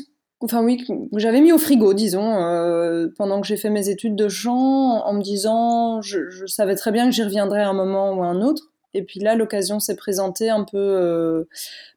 enfin 0.41 0.63
oui, 0.63 0.85
j'avais 1.17 1.41
mis 1.41 1.53
au 1.53 1.59
frigo, 1.59 1.95
disons, 1.95 2.35
pendant 3.17 3.41
que 3.41 3.47
j'ai 3.47 3.57
fait 3.57 3.71
mes 3.71 3.89
études 3.89 4.15
de 4.15 4.29
chant, 4.29 5.05
en 5.05 5.15
me 5.15 5.23
disant, 5.23 6.03
je, 6.03 6.29
je 6.29 6.47
savais 6.47 6.77
très 6.77 6.93
bien 6.93 7.07
que 7.07 7.13
j'y 7.13 7.23
reviendrais 7.23 7.63
à 7.63 7.69
un 7.71 7.75
moment 7.75 8.13
ou 8.13 8.23
à 8.23 8.27
un 8.27 8.43
autre. 8.43 8.72
Et 8.95 9.03
puis 9.03 9.21
là, 9.21 9.35
l'occasion 9.35 9.81
s'est 9.81 9.97
présentée 9.97 10.51
un 10.51 10.65
peu 10.65 10.79
euh, 10.79 11.45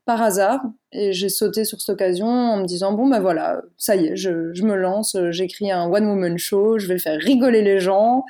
par 0.06 0.22
hasard. 0.22 0.62
Et 0.92 1.14
j'ai 1.14 1.30
sauté 1.30 1.66
sur 1.66 1.82
cette 1.82 1.94
occasion 1.94 2.28
en 2.28 2.58
me 2.58 2.66
disant, 2.66 2.94
bon 2.94 3.08
ben 3.08 3.20
voilà, 3.20 3.62
ça 3.78 3.96
y 3.96 4.08
est, 4.08 4.16
je, 4.16 4.54
je 4.54 4.64
me 4.64 4.76
lance, 4.76 5.18
j'écris 5.32 5.72
un 5.72 5.86
one-woman 5.92 6.38
show, 6.38 6.80
je 6.80 6.88
vais 6.88 7.00
faire 7.00 7.20
rigoler 7.20 7.62
les 7.62 7.80
gens 7.80 8.24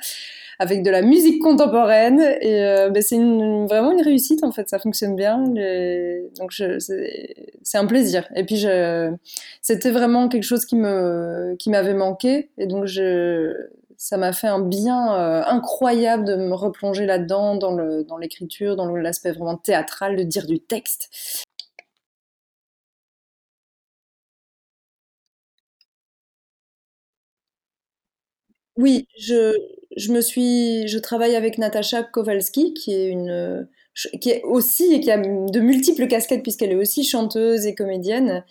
avec 0.58 0.82
de 0.82 0.90
la 0.90 1.02
musique 1.02 1.40
contemporaine. 1.42 2.20
Et 2.40 2.64
euh, 2.64 2.90
ben 2.90 3.02
c'est 3.02 3.18
vraiment 3.18 3.92
une 3.92 4.02
réussite, 4.02 4.42
en 4.42 4.52
fait, 4.52 4.68
ça 4.68 4.78
fonctionne 4.78 5.14
bien. 5.14 5.38
Donc 6.38 6.52
c'est 6.52 7.78
un 7.78 7.86
plaisir. 7.86 8.28
Et 8.34 8.44
puis 8.44 8.64
c'était 9.62 9.90
vraiment 9.90 10.28
quelque 10.28 10.44
chose 10.44 10.64
qui 10.64 10.76
me 10.76 11.54
qui 11.58 11.70
m'avait 11.70 11.94
manqué. 11.94 12.50
Et 12.58 12.66
donc 12.66 12.86
je 12.86 13.68
ça 13.98 14.16
m'a 14.16 14.32
fait 14.32 14.46
un 14.48 14.60
bien 14.60 15.14
euh, 15.16 15.42
incroyable 15.46 16.24
de 16.24 16.36
me 16.36 16.54
replonger 16.54 17.06
là-dedans, 17.06 17.56
dans 17.56 18.18
l'écriture, 18.18 18.76
dans 18.76 18.86
l'aspect 18.96 19.32
vraiment 19.32 19.56
théâtral, 19.56 20.16
de 20.16 20.22
dire 20.22 20.46
du 20.46 20.60
texte. 20.60 21.10
Oui, 28.76 29.08
je, 29.18 29.54
je 29.96 30.12
me 30.12 30.20
suis, 30.20 30.86
je 30.88 30.98
travaille 30.98 31.34
avec 31.34 31.56
Natasha 31.58 32.02
Kowalski, 32.02 32.74
qui 32.74 32.92
est 32.92 33.08
une, 33.08 33.66
qui 34.20 34.30
est 34.30 34.42
aussi 34.42 34.94
et 34.94 35.00
qui 35.00 35.10
a 35.10 35.18
de 35.18 35.60
multiples 35.60 36.06
casquettes 36.06 36.42
puisqu'elle 36.42 36.72
est 36.72 36.76
aussi 36.76 37.04
chanteuse 37.04 37.66
et 37.66 37.74
comédienne. 37.74 38.44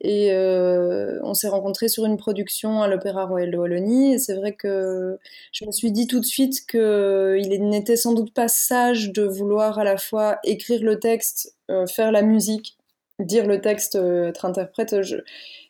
Et 0.00 0.32
euh, 0.32 1.18
on 1.24 1.34
s'est 1.34 1.48
rencontrés 1.48 1.88
sur 1.88 2.04
une 2.06 2.16
production 2.16 2.82
à 2.82 2.88
l'Opéra 2.88 3.26
Royal 3.26 3.50
de 3.50 3.58
Wallonie. 3.58 4.14
Et 4.14 4.18
c'est 4.18 4.34
vrai 4.34 4.52
que 4.52 5.18
je 5.52 5.64
me 5.64 5.72
suis 5.72 5.92
dit 5.92 6.06
tout 6.06 6.20
de 6.20 6.24
suite 6.24 6.66
qu'il 6.66 7.68
n'était 7.68 7.96
sans 7.96 8.14
doute 8.14 8.32
pas 8.32 8.48
sage 8.48 9.12
de 9.12 9.24
vouloir 9.24 9.78
à 9.78 9.84
la 9.84 9.96
fois 9.96 10.38
écrire 10.44 10.82
le 10.82 10.98
texte, 10.98 11.54
euh, 11.70 11.86
faire 11.86 12.12
la 12.12 12.22
musique, 12.22 12.78
dire 13.18 13.46
le 13.46 13.60
texte, 13.60 13.96
euh, 13.96 14.28
être 14.28 14.44
interprète 14.44 14.94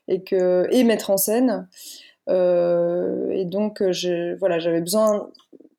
et, 0.08 0.22
que, 0.22 0.68
et 0.70 0.84
mettre 0.84 1.10
en 1.10 1.16
scène. 1.16 1.66
et 2.28 3.44
donc, 3.46 3.82
voilà, 3.82 4.58
j'avais 4.58 4.82
besoin 4.82 5.30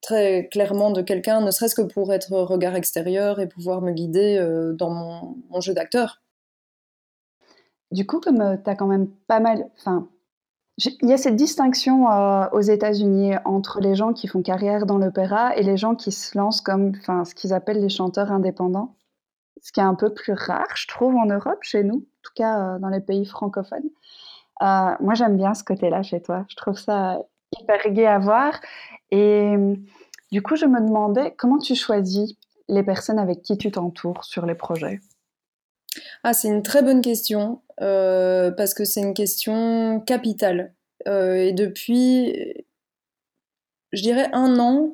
très 0.01 0.47
clairement 0.47 0.91
de 0.91 1.01
quelqu'un, 1.01 1.41
ne 1.41 1.51
serait-ce 1.51 1.75
que 1.75 1.81
pour 1.81 2.13
être 2.13 2.31
regard 2.31 2.75
extérieur 2.75 3.39
et 3.39 3.47
pouvoir 3.47 3.81
me 3.81 3.91
guider 3.91 4.39
dans 4.77 5.35
mon 5.49 5.61
jeu 5.61 5.73
d'acteur. 5.73 6.21
Du 7.91 8.05
coup, 8.05 8.19
comme 8.19 8.41
euh, 8.41 8.57
tu 8.57 8.69
as 8.69 8.75
quand 8.75 8.87
même 8.87 9.07
pas 9.27 9.39
mal. 9.39 9.69
Enfin, 9.77 10.07
il 10.77 11.09
y 11.09 11.13
a 11.13 11.17
cette 11.17 11.35
distinction 11.35 12.09
euh, 12.11 12.47
aux 12.51 12.61
États-Unis 12.61 13.33
entre 13.45 13.81
les 13.81 13.95
gens 13.95 14.13
qui 14.13 14.27
font 14.27 14.41
carrière 14.41 14.85
dans 14.85 14.97
l'opéra 14.97 15.55
et 15.57 15.63
les 15.63 15.75
gens 15.75 15.95
qui 15.95 16.11
se 16.11 16.37
lancent 16.37 16.61
comme 16.61 16.93
ce 16.95 17.35
qu'ils 17.35 17.53
appellent 17.53 17.81
les 17.81 17.89
chanteurs 17.89 18.31
indépendants. 18.31 18.95
Ce 19.61 19.71
qui 19.73 19.81
est 19.81 19.83
un 19.83 19.95
peu 19.95 20.13
plus 20.13 20.33
rare, 20.33 20.69
je 20.75 20.87
trouve, 20.87 21.15
en 21.15 21.25
Europe, 21.25 21.59
chez 21.61 21.83
nous, 21.83 21.95
en 21.95 22.21
tout 22.23 22.31
cas 22.35 22.75
euh, 22.75 22.79
dans 22.79 22.89
les 22.89 23.01
pays 23.01 23.25
francophones. 23.25 23.89
moi, 24.61 25.15
j'aime 25.15 25.35
bien 25.35 25.53
ce 25.53 25.63
côté-là 25.63 26.03
chez 26.03 26.21
toi. 26.21 26.45
Je 26.47 26.55
trouve 26.55 26.77
ça 26.77 27.19
hyper 27.59 27.91
gai 27.91 28.05
à 28.05 28.19
voir. 28.19 28.53
Et 29.11 29.53
du 30.31 30.41
coup, 30.41 30.55
je 30.55 30.65
me 30.65 30.79
demandais 30.79 31.33
comment 31.37 31.57
tu 31.57 31.75
choisis 31.75 32.35
les 32.67 32.83
personnes 32.83 33.19
avec 33.19 33.41
qui 33.41 33.57
tu 33.57 33.71
t'entoures 33.71 34.23
sur 34.23 34.45
les 34.45 34.55
projets? 34.55 34.99
Ah, 36.23 36.33
c'est 36.33 36.49
une 36.49 36.63
très 36.63 36.83
bonne 36.83 37.01
question, 37.01 37.61
euh, 37.81 38.51
parce 38.51 38.73
que 38.73 38.85
c'est 38.85 39.01
une 39.01 39.13
question 39.13 39.99
capitale. 40.01 40.73
Euh, 41.07 41.35
et 41.35 41.53
depuis, 41.53 42.63
je 43.91 44.01
dirais 44.01 44.29
un 44.33 44.59
an, 44.59 44.93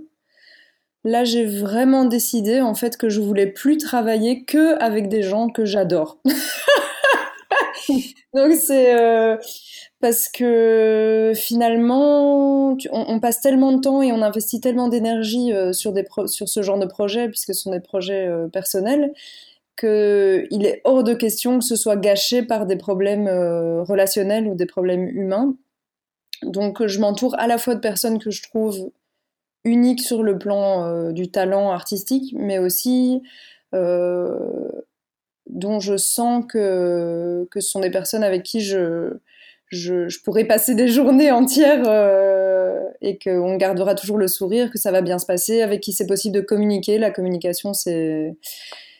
là 1.04 1.24
j'ai 1.24 1.46
vraiment 1.46 2.06
décidé 2.06 2.62
en 2.62 2.76
fait 2.76 2.98
que 2.98 3.10
je 3.10 3.22
voulais 3.22 3.48
plus 3.48 3.78
travailler 3.78 4.46
que 4.46 4.78
avec 4.82 5.10
des 5.10 5.24
gens 5.24 5.50
que 5.50 5.66
j'adore. 5.66 6.20
Donc 8.34 8.54
c'est 8.54 9.00
euh, 9.00 9.38
parce 10.00 10.28
que 10.30 11.32
finalement, 11.36 12.78
on, 12.92 13.20
passe 13.20 13.42
tellement 13.42 13.72
de 13.72 13.82
temps 13.82 14.02
et 14.02 14.12
on 14.12 14.22
investit 14.22 14.60
tellement 14.60 14.88
d'énergie 14.88 15.52
sur, 15.72 15.94
sur 16.28 16.50
ce 16.50 16.62
genre 16.62 16.80
de 16.80 16.86
projet, 16.86 17.28
puisque 17.28 17.54
ce 17.54 17.62
sont 17.62 17.72
des 17.72 17.80
projets 17.80 18.30
personnels, 18.52 19.14
qu'il 19.78 20.66
est 20.66 20.82
hors 20.86 21.04
de 21.04 21.14
question 21.14 21.60
que 21.60 21.66
ce 21.66 21.76
soit 21.76 21.98
gâché 21.98 22.44
par 22.44 22.66
des 22.66 22.78
problèmes 22.78 23.28
euh, 23.28 23.84
relationnels 23.84 24.48
ou 24.48 24.56
des 24.56 24.66
problèmes 24.66 25.08
humains. 25.08 25.56
Donc 26.44 26.86
je 26.86 27.00
m'entoure 27.00 27.36
à 27.40 27.48
la 27.48 27.58
fois 27.58 27.76
de 27.76 27.80
personnes 27.80 28.20
que 28.20 28.32
je 28.32 28.44
trouve 28.44 28.92
uniques 29.64 30.02
sur 30.02 30.24
le 30.24 30.38
plan 30.38 30.86
euh, 30.86 31.12
du 31.12 31.30
talent 31.30 31.72
artistique, 31.72 32.34
mais 32.38 32.58
aussi 32.60 33.22
euh, 33.74 34.70
dont 35.48 35.80
je 35.80 35.98
sens 35.98 36.44
que, 36.48 37.48
que 37.52 37.60
ce 37.60 37.70
sont 37.70 37.80
des 37.80 37.92
personnes 37.92 38.24
avec 38.24 38.44
qui 38.44 38.62
je, 38.62 39.14
je, 39.68 40.08
je 40.08 40.22
pourrais 40.24 40.46
passer 40.46 40.76
des 40.76 40.88
journées 40.90 41.32
entières 41.32 41.84
et 43.02 43.20
qu'on 43.20 43.56
gardera 43.58 43.96
toujours 43.96 44.18
le 44.18 44.28
sourire, 44.28 44.72
que 44.72 44.80
ça 44.80 44.92
va 44.92 45.02
bien 45.02 45.20
se 45.20 45.26
passer, 45.26 45.62
avec 45.62 45.82
qui 45.82 45.94
c'est 45.94 46.08
possible 46.08 46.36
de 46.36 46.42
communiquer. 46.42 46.98
La 46.98 47.12
communication, 47.12 47.74
c'est 47.74 48.36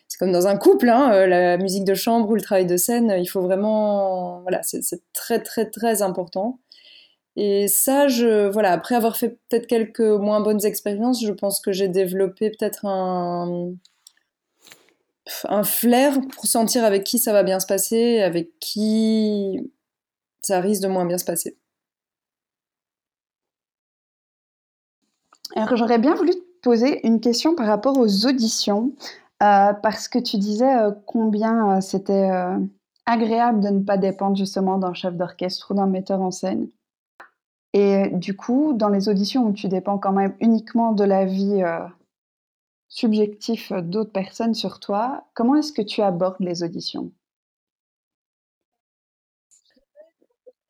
c'est 0.08 0.18
comme 0.18 0.32
dans 0.32 0.46
un 0.46 0.56
couple, 0.56 0.88
hein, 0.88 1.12
euh, 1.12 1.26
la 1.26 1.58
musique 1.58 1.84
de 1.84 1.94
chambre 1.94 2.30
ou 2.30 2.34
le 2.36 2.40
travail 2.40 2.66
de 2.66 2.76
scène, 2.76 3.14
il 3.18 3.26
faut 3.26 3.40
vraiment, 3.40 4.40
voilà, 4.42 4.62
c'est 4.62 4.80
très 5.12 5.42
très 5.42 5.68
très 5.68 6.02
important. 6.02 6.60
Et 7.36 7.68
ça, 7.68 8.08
je, 8.08 8.48
voilà, 8.48 8.72
après 8.72 8.94
avoir 8.94 9.16
fait 9.16 9.38
peut-être 9.48 9.66
quelques 9.66 10.00
moins 10.00 10.40
bonnes 10.40 10.64
expériences, 10.64 11.22
je 11.22 11.32
pense 11.32 11.60
que 11.60 11.72
j'ai 11.72 11.88
développé 11.88 12.50
peut-être 12.50 12.86
un, 12.86 13.72
un 15.48 15.64
flair 15.64 16.20
pour 16.32 16.46
sentir 16.46 16.84
avec 16.84 17.04
qui 17.04 17.18
ça 17.18 17.32
va 17.32 17.42
bien 17.42 17.60
se 17.60 17.66
passer, 17.66 18.20
avec 18.20 18.58
qui 18.60 19.72
ça 20.42 20.60
risque 20.60 20.82
de 20.82 20.88
moins 20.88 21.04
bien 21.04 21.18
se 21.18 21.24
passer. 21.24 21.56
Alors 25.54 25.76
j'aurais 25.76 25.98
bien 25.98 26.14
voulu 26.14 26.32
te 26.32 26.60
poser 26.62 27.06
une 27.06 27.20
question 27.20 27.54
par 27.54 27.66
rapport 27.66 27.98
aux 27.98 28.26
auditions. 28.26 28.92
Euh, 29.42 29.74
parce 29.74 30.08
que 30.08 30.18
tu 30.18 30.38
disais, 30.38 30.78
euh, 30.78 30.92
combien, 31.04 31.76
euh, 31.76 31.80
c'était, 31.82 32.30
agréable 33.04 33.60
de 33.60 33.68
ne 33.68 33.84
pas 33.84 33.98
dépendre 33.98 34.36
justement 34.36 34.78
d'un 34.78 34.94
chef 34.94 35.14
d'orchestre 35.14 35.70
ou 35.70 35.74
d'un 35.74 35.86
metteur 35.86 36.20
en 36.20 36.32
scène 36.32 36.68
et 37.72 38.08
du 38.08 38.34
coup, 38.34 38.72
dans 38.72 38.88
les 38.88 39.08
auditions 39.08 39.46
où 39.46 39.52
tu 39.52 39.68
dépends 39.68 39.98
quand 39.98 40.12
même 40.12 40.34
uniquement 40.40 40.92
de 40.92 41.04
l'avis, 41.04 41.62
subjectif, 42.88 43.72
d'autres 43.72 44.12
personnes 44.12 44.54
sur 44.54 44.80
toi, 44.80 45.24
comment 45.34 45.56
est-ce 45.56 45.72
que 45.72 45.82
tu 45.82 46.02
abordes 46.02 46.40
les 46.40 46.62
auditions? 46.62 47.12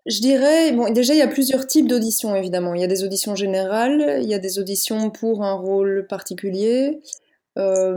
Je 0.06 0.20
dirais, 0.20 0.72
bon, 0.72 0.92
déjà, 0.92 1.14
il 1.14 1.18
y 1.18 1.22
a 1.22 1.26
plusieurs 1.26 1.66
types 1.66 1.88
d'auditions, 1.88 2.36
évidemment. 2.36 2.74
Il 2.74 2.80
y 2.80 2.84
a 2.84 2.88
des 2.88 3.02
auditions 3.02 3.34
générales, 3.34 4.20
il 4.22 4.28
y 4.28 4.34
a 4.34 4.38
des 4.38 4.60
auditions 4.60 5.10
pour 5.10 5.42
un 5.42 5.54
rôle 5.54 6.06
particulier, 6.08 7.00
euh, 7.58 7.96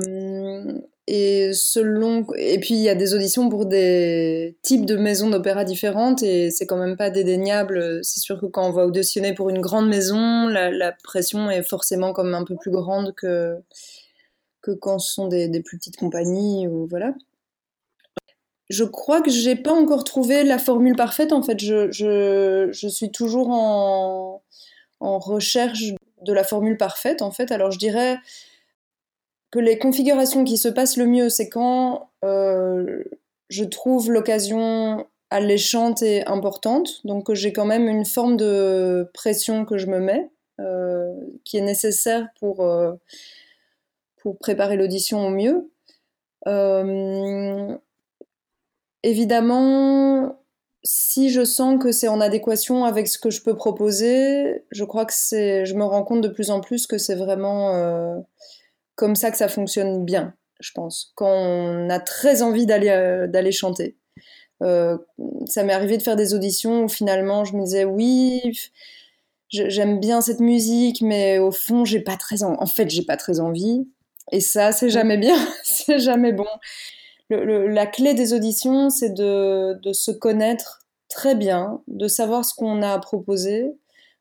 et 1.11 1.53
selon 1.53 2.25
et 2.37 2.59
puis 2.59 2.75
il 2.75 2.81
y 2.81 2.89
a 2.89 2.93
des 2.93 3.15
auditions 3.15 3.49
pour 3.49 3.65
des 3.65 4.55
types 4.61 4.85
de 4.85 4.95
maisons 4.95 5.29
d'opéra 5.31 5.63
différentes 5.63 6.21
et 6.21 6.51
c'est 6.51 6.67
quand 6.67 6.77
même 6.77 6.97
pas 6.97 7.09
dédaignable. 7.09 8.03
C'est 8.03 8.19
sûr 8.19 8.39
que 8.39 8.45
quand 8.45 8.67
on 8.67 8.71
va 8.71 8.85
auditionner 8.85 9.33
pour 9.33 9.49
une 9.49 9.59
grande 9.59 9.89
maison, 9.89 10.47
la, 10.47 10.91
pression 11.03 11.49
est 11.49 11.63
forcément 11.63 12.13
comme 12.13 12.35
un 12.35 12.43
peu 12.43 12.55
plus 12.55 12.69
grande 12.71 13.15
que 13.15 13.55
quand 14.73 14.99
ce 14.99 15.13
sont 15.13 15.27
des, 15.27 15.49
plus 15.61 15.77
petites 15.77 15.97
compagnies 15.97 16.67
ou 16.67 16.87
voilà. 16.87 17.13
Je 18.69 18.83
crois 18.83 19.21
que 19.21 19.31
j'ai 19.31 19.55
pas 19.55 19.73
encore 19.73 20.03
trouvé 20.03 20.43
la 20.43 20.59
formule 20.59 20.95
parfaite. 20.95 21.33
En 21.33 21.41
fait, 21.41 21.59
je, 21.59 21.91
je, 21.91 22.69
je 22.71 22.87
suis 22.87 23.11
toujours 23.11 23.49
en, 23.49 24.43
en 24.99 25.19
recherche 25.19 25.93
de 26.21 26.33
la 26.33 26.43
formule 26.43 26.77
parfaite. 26.77 27.21
En 27.21 27.31
fait, 27.31 27.51
alors 27.51 27.71
je 27.71 27.79
dirais 27.79 28.17
que 29.51 29.59
les 29.59 29.79
configurations 29.79 30.43
qui 30.43 30.57
se 30.57 30.67
passent 30.67 30.97
le 30.97 31.07
mieux, 31.07 31.29
c'est 31.29 31.49
quand 31.49 32.09
euh, 32.23 33.03
je 33.49 33.63
trouve 33.63 34.11
l'occasion 34.11 35.07
alléchante 35.31 36.01
et 36.01 36.25
importante, 36.25 37.05
donc 37.05 37.31
j'ai 37.33 37.53
quand 37.53 37.65
même 37.65 37.87
une 37.87 38.05
forme 38.05 38.35
de 38.35 39.09
pression 39.13 39.65
que 39.65 39.77
je 39.77 39.87
me 39.87 39.99
mets, 39.99 40.29
euh, 40.59 41.13
qui 41.45 41.57
est 41.57 41.61
nécessaire 41.61 42.27
pour, 42.39 42.63
euh, 42.63 42.93
pour 44.21 44.37
préparer 44.37 44.77
l'audition 44.77 45.27
au 45.27 45.29
mieux. 45.29 45.69
évidemment, 49.03 50.35
si 50.83 51.29
je 51.29 51.43
sens 51.43 51.81
que 51.81 51.91
c'est 51.91 52.07
en 52.07 52.21
adéquation 52.21 52.85
avec 52.85 53.07
ce 53.07 53.17
que 53.17 53.29
je 53.29 53.41
peux 53.41 53.55
proposer, 53.55 54.63
je 54.71 54.83
crois 54.83 55.05
que 55.05 55.13
c'est, 55.13 55.65
je 55.65 55.75
me 55.75 55.83
rends 55.83 56.03
compte 56.03 56.21
de 56.21 56.29
plus 56.29 56.51
en 56.51 56.61
plus 56.61 56.87
que 56.87 56.97
c'est 56.97 57.15
vraiment 57.15 58.23
comme 58.95 59.15
ça 59.15 59.31
que 59.31 59.37
ça 59.37 59.47
fonctionne 59.47 60.05
bien. 60.05 60.33
je 60.59 60.71
pense, 60.73 61.11
quand 61.15 61.27
on 61.29 61.89
a 61.89 61.99
très 61.99 62.41
envie 62.41 62.65
d'aller 62.65 63.27
d'aller 63.29 63.51
chanter. 63.51 63.97
ça 64.61 65.63
m'est 65.63 65.73
arrivé 65.73 65.97
de 65.97 66.03
faire 66.03 66.15
des 66.15 66.33
auditions 66.33 66.83
où 66.83 66.89
finalement 66.89 67.45
je 67.45 67.55
me 67.55 67.63
disais 67.63 67.85
oui, 67.85 68.41
j'aime 69.49 69.99
bien 69.99 70.21
cette 70.21 70.39
musique, 70.41 71.01
mais 71.01 71.39
au 71.39 71.51
fond 71.51 71.85
j'ai 71.85 72.01
pas 72.01 72.17
très 72.17 72.43
en, 72.43 72.61
en 72.61 72.65
fait 72.65 72.89
j'ai 72.89 73.03
pas 73.03 73.17
très 73.17 73.39
envie. 73.39 73.87
Et 74.31 74.41
ça 74.41 74.71
c'est 74.71 74.89
jamais 74.89 75.17
bien, 75.17 75.37
c'est 75.63 75.99
jamais 75.99 76.33
bon. 76.33 76.47
la 77.29 77.85
clé 77.87 78.13
des 78.13 78.33
auditions 78.33 78.89
c'est 78.89 79.13
de, 79.13 79.79
se 79.93 80.11
connaître 80.11 80.81
très 81.09 81.35
bien, 81.35 81.81
de 81.87 82.07
savoir 82.07 82.45
ce 82.45 82.53
qu'on 82.53 82.81
a 82.81 82.93
à 82.93 82.99
proposer, 82.99 83.75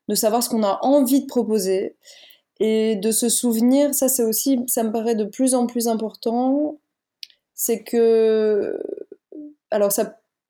de 0.09 0.15
savoir 0.15 0.43
ce 0.43 0.49
qu'on 0.49 0.63
a 0.63 0.79
envie 0.83 1.23
de 1.23 1.27
proposer 1.27 1.97
et 2.61 2.97
de 2.97 3.11
se 3.13 3.29
souvenir, 3.29 3.95
ça 3.95 4.09
c'est 4.09 4.25
aussi, 4.25 4.61
ça 4.67 4.83
me 4.83 4.91
paraît 4.93 5.15
de 5.15 5.25
plus 5.25 5.55
en 5.55 5.67
plus 5.67 5.89
important, 5.89 6.79
c'est 7.55 7.83
que, 7.85 8.81
alors 9.71 9.93
ça, 9.93 10.05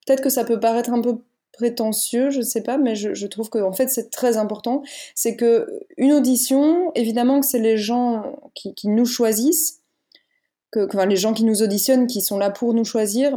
peut-être 0.06 0.22
que 0.22 0.30
ça 0.30 0.44
peut 0.44 0.60
paraître 0.60 0.90
un 0.90 1.02
peu 1.02 1.18
prétentieux, 1.58 2.30
je 2.30 2.40
sais 2.40 2.62
pas, 2.62 2.78
mais 2.78 2.94
je, 2.94 3.26
trouve 3.26 3.50
que 3.50 3.58
en 3.58 3.72
fait 3.72 3.88
c'est 3.88 4.10
très 4.10 4.36
important, 4.36 4.82
c'est 5.16 5.34
que 5.34 5.66
une 5.96 6.12
audition, 6.12 6.92
évidemment 6.94 7.40
que 7.40 7.46
c'est 7.46 7.58
les 7.58 7.76
gens 7.76 8.36
qui, 8.54 8.74
nous 8.84 9.06
choisissent, 9.06 9.80
que, 10.70 10.86
enfin, 10.86 11.06
les 11.06 11.16
gens 11.16 11.34
qui 11.34 11.44
nous 11.44 11.60
auditionnent, 11.62 12.06
qui 12.06 12.20
sont 12.20 12.38
là 12.38 12.50
pour 12.50 12.74
nous 12.74 12.84
choisir, 12.84 13.36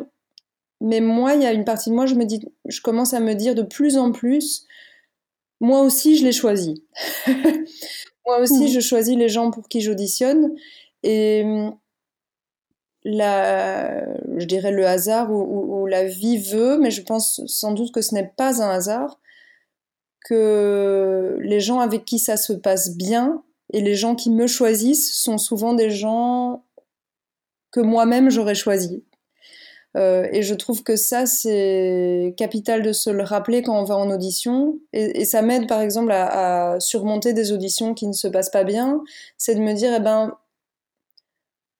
mais 0.82 1.02
moi, 1.02 1.34
il 1.34 1.42
y 1.42 1.46
a 1.48 1.52
une 1.52 1.66
partie 1.66 1.90
de 1.90 1.96
moi, 1.96 2.06
je 2.06 2.14
me 2.14 2.26
dis, 2.26 2.48
je 2.68 2.82
commence 2.82 3.16
à 3.16 3.20
me 3.20 3.34
dire 3.34 3.56
de 3.56 3.64
plus 3.64 3.98
en 3.98 4.12
plus, 4.12 4.68
moi 5.60 5.82
aussi, 5.82 6.16
je 6.16 6.24
l'ai 6.24 6.32
choisi. 6.32 6.84
moi 8.28 8.40
aussi, 8.40 8.66
mmh. 8.66 8.68
je 8.68 8.80
choisis 8.80 9.18
les 9.18 9.30
gens 9.30 9.50
pour 9.50 9.68
qui 9.68 9.82
j'auditionne. 9.82 10.54
Et 11.02 11.44
la, 13.04 14.06
je 14.38 14.46
dirais 14.46 14.72
le 14.72 14.86
hasard 14.86 15.32
ou, 15.32 15.86
la 15.88 16.06
vie 16.06 16.38
veut, 16.38 16.78
mais 16.78 16.92
je 16.92 17.02
pense 17.02 17.42
sans 17.48 17.74
doute 17.74 17.92
que 17.94 18.02
ce 18.02 18.14
n'est 18.14 18.32
pas 18.38 18.62
un 18.62 18.70
hasard, 18.70 19.20
que 20.26 21.38
les 21.42 21.60
gens 21.60 21.80
avec 21.80 22.06
qui 22.06 22.20
ça 22.20 22.38
se 22.38 22.54
passe 22.54 22.96
bien 22.96 23.44
et 23.74 23.82
les 23.82 23.96
gens 23.96 24.16
qui 24.16 24.30
me 24.30 24.48
choisissent 24.48 25.14
sont 25.14 25.38
souvent 25.38 25.74
des 25.74 25.90
gens 25.90 26.64
que 27.72 27.80
moi-même 27.80 28.30
j'aurais 28.30 28.56
choisi. 28.56 29.04
Euh, 29.98 30.28
et 30.32 30.42
je 30.42 30.54
trouve 30.54 30.84
que 30.84 30.96
ça, 30.96 31.26
c'est 31.26 32.34
capital 32.38 32.82
de 32.82 32.94
se 32.94 33.10
le 33.10 33.24
rappeler 33.24 33.62
quand 33.62 33.78
on 33.78 33.84
va 33.84 33.98
en 33.98 34.10
audition. 34.10 34.80
Et, 34.94 35.26
ça 35.26 35.42
m'aide, 35.42 35.68
par 35.68 35.82
exemple, 35.82 36.12
à, 36.14 36.78
surmonter 36.80 37.34
des 37.34 37.52
auditions 37.52 37.94
qui 37.94 38.08
ne 38.08 38.14
se 38.14 38.28
passent 38.28 38.52
pas 38.52 38.64
bien. 38.64 39.04
C'est 39.38 39.56
de 39.56 39.60
me 39.60 39.74
dire, 39.74 39.94
eh 39.94 40.00
ben, 40.00 40.38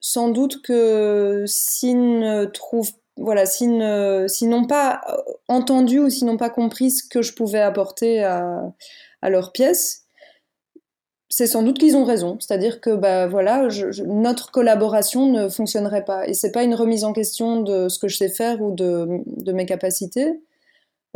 sans 0.02 0.30
doute 0.30 0.62
que 0.62 1.46
s'ils 1.48 2.50
voilà, 3.18 3.44
n'ont 4.42 4.66
pas 4.66 5.02
entendu 5.48 6.00
ou 6.00 6.10
s'ils 6.10 6.26
n'ont 6.26 6.38
pas 6.38 6.50
compris 6.50 6.92
ce 6.92 7.08
que 7.08 7.22
je 7.22 7.34
pouvais 7.34 7.62
apporter 7.62 8.24
à, 8.24 8.74
à 9.22 9.30
leur 9.30 9.52
pièce, 9.52 10.06
c'est 11.32 11.48
sans 11.48 11.64
doute 11.64 11.80
qu'ils 11.80 11.96
ont 11.96 12.04
raison. 12.04 12.38
C'est-à-dire 12.40 12.82
que 12.82 12.90
bah, 12.90 13.28
voilà, 13.28 13.68
notre 14.06 14.52
collaboration 14.52 15.32
ne 15.32 15.48
fonctionnerait 15.48 16.04
pas. 16.04 16.28
Et 16.28 16.34
c'est 16.34 16.52
pas 16.52 16.64
une 16.64 16.76
remise 16.76 17.06
en 17.06 17.14
question 17.14 17.62
de 17.62 17.88
ce 17.88 18.00
que 18.00 18.10
je 18.10 18.18
sais 18.18 18.30
faire 18.30 18.62
ou 18.62 18.76
de, 18.76 19.24
mes 19.52 19.66
capacités. 19.66 20.42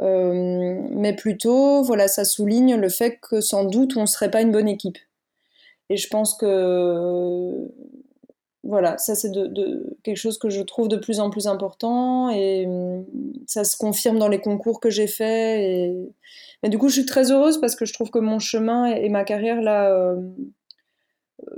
Euh, 0.01 0.79
mais 0.91 1.15
plutôt, 1.15 1.83
voilà, 1.83 2.07
ça 2.07 2.23
souligne 2.23 2.75
le 2.75 2.89
fait 2.89 3.19
que 3.19 3.41
sans 3.41 3.65
doute 3.65 3.95
on 3.97 4.01
ne 4.01 4.05
serait 4.05 4.31
pas 4.31 4.41
une 4.41 4.51
bonne 4.51 4.69
équipe. 4.69 4.97
Et 5.89 5.97
je 5.97 6.07
pense 6.07 6.35
que 6.35 7.67
voilà, 8.65 8.97
ça 8.97 9.13
c'est 9.13 9.31
quelque 10.03 10.17
chose 10.17 10.39
que 10.39 10.49
je 10.49 10.61
trouve 10.61 10.87
de 10.87 10.97
plus 10.97 11.19
en 11.19 11.29
plus 11.29 11.47
important 11.47 12.29
et 12.31 12.65
hum, 12.65 13.05
ça 13.47 13.63
se 13.63 13.77
confirme 13.77 14.17
dans 14.17 14.27
les 14.27 14.41
concours 14.41 14.79
que 14.79 14.89
j'ai 14.89 15.07
faits. 15.07 15.59
Et... 15.59 15.93
Mais 16.63 16.69
du 16.69 16.79
coup, 16.79 16.89
je 16.89 16.95
suis 16.95 17.05
très 17.05 17.31
heureuse 17.31 17.61
parce 17.61 17.75
que 17.75 17.85
je 17.85 17.93
trouve 17.93 18.09
que 18.09 18.19
mon 18.19 18.39
chemin 18.39 18.87
et, 18.87 19.07
ma 19.09 19.23
carrière 19.23 19.61
là 19.61 19.91
euh, 19.91 20.19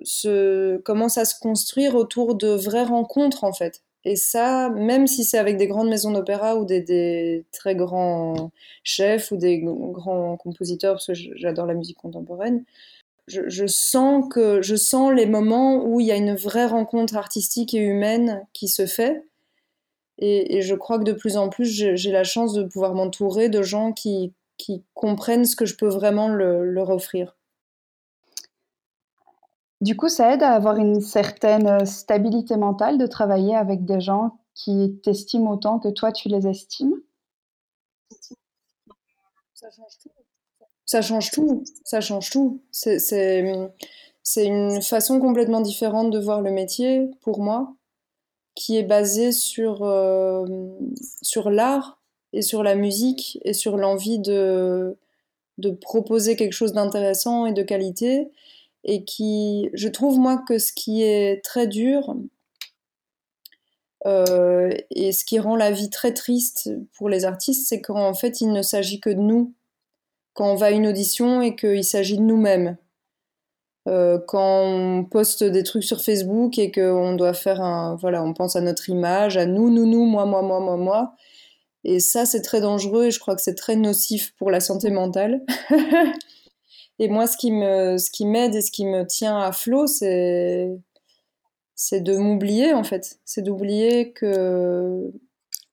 se 0.03 0.77
commencent 0.79 1.17
à 1.17 1.25
se 1.25 1.39
construire 1.39 1.95
autour 1.95 2.35
de 2.35 2.49
vraies 2.49 2.83
rencontres 2.83 3.45
en 3.45 3.53
fait. 3.53 3.83
Et 4.03 4.15
ça, 4.15 4.69
même 4.69 5.07
si 5.07 5.23
c'est 5.23 5.37
avec 5.37 5.57
des 5.57 5.67
grandes 5.67 5.89
maisons 5.89 6.11
d'opéra 6.11 6.55
ou 6.57 6.65
des, 6.65 6.81
des, 6.81 7.45
très 7.51 7.75
grands 7.75 8.51
chefs 8.83 9.31
ou 9.31 9.37
des 9.37 9.59
grands 9.59 10.37
compositeurs, 10.37 10.93
parce 10.95 11.07
que 11.07 11.13
j'adore 11.13 11.65
la 11.65 11.73
musique 11.73 11.97
contemporaine, 11.97 12.63
je, 13.27 13.67
sens 13.67 14.25
que 14.29 14.61
je 14.61 14.75
sens 14.75 15.13
les 15.13 15.25
moments 15.25 15.83
où 15.83 15.99
il 15.99 16.07
y 16.07 16.11
a 16.11 16.15
une 16.15 16.35
vraie 16.35 16.65
rencontre 16.65 17.17
artistique 17.17 17.73
et 17.73 17.79
humaine 17.79 18.47
qui 18.53 18.67
se 18.67 18.85
fait. 18.85 19.27
Et, 20.19 20.61
je 20.61 20.73
crois 20.73 20.97
que 20.97 21.03
de 21.03 21.13
plus 21.13 21.37
en 21.37 21.49
plus, 21.49 21.67
j'ai 21.67 22.11
la 22.11 22.23
chance 22.23 22.53
de 22.53 22.63
pouvoir 22.63 22.95
m'entourer 22.95 23.49
de 23.49 23.61
gens 23.61 23.91
qui, 23.93 24.33
qui, 24.57 24.83
comprennent 24.93 25.45
ce 25.45 25.55
que 25.55 25.65
je 25.65 25.75
peux 25.75 25.89
vraiment 25.89 26.27
leur 26.29 26.89
offrir. 26.89 27.37
Du 29.81 29.95
coup, 29.95 30.09
ça 30.09 30.33
aide 30.33 30.41
à 30.41 30.53
avoir 30.53 30.77
une 30.77 31.01
certaine 31.01 31.85
stabilité 31.85 32.57
mentale 32.57 32.97
de 32.97 33.05
travailler 33.05 33.55
avec 33.55 33.85
des 33.85 34.01
gens 34.01 34.39
qui 34.55 34.99
t'estiment 35.03 35.51
autant 35.51 35.77
que 35.77 35.89
toi 35.89 36.11
tu 36.11 36.29
les 36.29 36.47
estimes? 36.47 36.95
Ça 39.53 39.69
change 39.69 39.97
tout 40.01 40.09
ça 40.87 41.01
change 41.01 41.29
tout, 41.31 41.63
ça 41.83 42.01
change 42.01 42.31
tout. 42.31 42.61
C'est 42.71 43.43
une 44.45 44.81
façon 44.81 45.19
complètement 45.19 45.61
différente 45.61 46.09
de 46.09 46.19
voir 46.19 46.41
le 46.41 46.49
métier 46.49 47.11
pour 47.21 47.41
moi, 47.41 47.75
qui 48.55 48.77
est 48.77 48.83
basée 48.83 49.31
sur, 49.31 49.83
euh, 49.83 50.45
sur 51.21 51.51
l'art 51.51 52.01
et 52.33 52.41
sur 52.41 52.63
la 52.63 52.75
musique 52.75 53.37
et 53.43 53.53
sur 53.53 53.77
l'envie 53.77 54.17
de, 54.17 54.97
de 55.59 55.69
proposer 55.69 56.35
quelque 56.35 56.53
chose 56.53 56.73
d'intéressant 56.73 57.45
et 57.45 57.53
de 57.53 57.61
qualité. 57.61 58.29
Et 58.83 59.03
qui, 59.03 59.69
je 59.73 59.89
trouve 59.89 60.17
moi 60.17 60.41
que 60.47 60.59
ce 60.59 60.71
qui 60.71 61.03
est 61.03 61.43
très 61.43 61.67
dur, 61.67 62.15
euh, 64.05 64.69
et 64.91 65.11
ce 65.11 65.25
qui 65.25 65.39
rend 65.39 65.57
la 65.57 65.71
vie 65.71 65.89
très 65.89 66.13
triste 66.13 66.69
pour 66.93 67.09
les 67.09 67.25
artistes, 67.25 67.67
c'est 67.67 67.81
qu'en 67.81 68.13
fait, 68.13 68.39
il 68.39 68.53
ne 68.53 68.61
s'agit 68.61 69.01
que 69.01 69.09
de 69.09 69.19
nous 69.19 69.53
quand 70.37 70.51
on 70.51 70.55
va 70.55 70.67
à 70.67 70.71
une 70.71 70.85
audition 70.85 71.41
et 71.41 71.55
qu'il 71.55 71.83
s'agit 71.83 72.15
de 72.15 72.21
nous-mêmes. 72.21 72.77
Euh, 73.87 74.19
quand 74.27 74.65
on 74.65 75.03
poste 75.03 75.43
des 75.43 75.63
trucs 75.63 75.83
sur 75.83 75.99
Facebook 75.99 76.59
et 76.59 76.71
qu'on 76.71 77.15
doit 77.15 77.33
faire 77.33 77.59
un. 77.59 77.95
Voilà, 77.95 78.23
on 78.23 78.33
pense 78.33 78.55
à 78.55 78.61
notre 78.61 78.87
image, 78.87 79.35
à 79.35 79.47
nous, 79.47 79.71
nous, 79.71 79.87
nous, 79.87 80.05
moi, 80.05 80.25
moi, 80.25 80.43
moi, 80.43 80.59
moi, 80.59 80.77
moi. 80.77 81.15
Et 81.83 81.99
ça, 81.99 82.27
c'est 82.27 82.43
très 82.43 82.61
dangereux 82.61 83.05
et 83.05 83.11
je 83.11 83.19
crois 83.19 83.35
que 83.35 83.41
c'est 83.41 83.55
très 83.55 83.75
nocif 83.75 84.35
pour 84.37 84.51
la 84.51 84.59
santé 84.59 84.91
mentale. 84.91 85.41
et 86.99 87.07
moi, 87.07 87.25
ce 87.25 87.35
qui, 87.35 87.51
me, 87.51 87.97
ce 87.97 88.11
qui 88.11 88.27
m'aide 88.27 88.53
et 88.53 88.61
ce 88.61 88.69
qui 88.69 88.85
me 88.85 89.07
tient 89.07 89.39
à 89.39 89.51
flot, 89.51 89.87
c'est, 89.87 90.69
c'est 91.73 92.01
de 92.01 92.15
m'oublier, 92.15 92.73
en 92.73 92.83
fait. 92.83 93.17
C'est 93.25 93.41
d'oublier 93.41 94.11
que 94.13 95.11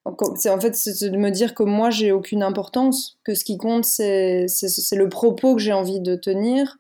en 0.05 0.61
fait 0.61 0.75
c'est 0.75 1.11
de 1.11 1.17
me 1.17 1.31
dire 1.31 1.55
que 1.55 1.63
moi 1.63 1.91
j'ai 1.91 2.13
aucune 2.13 2.43
importance, 2.43 3.19
que 3.25 3.35
ce 3.35 3.45
qui 3.45 3.57
compte 3.57 3.85
c'est 3.85 4.47
le 4.47 5.09
propos 5.09 5.55
que 5.55 5.63
j'ai 5.63 5.73
envie 5.73 6.01
de 6.01 6.15
tenir, 6.15 6.79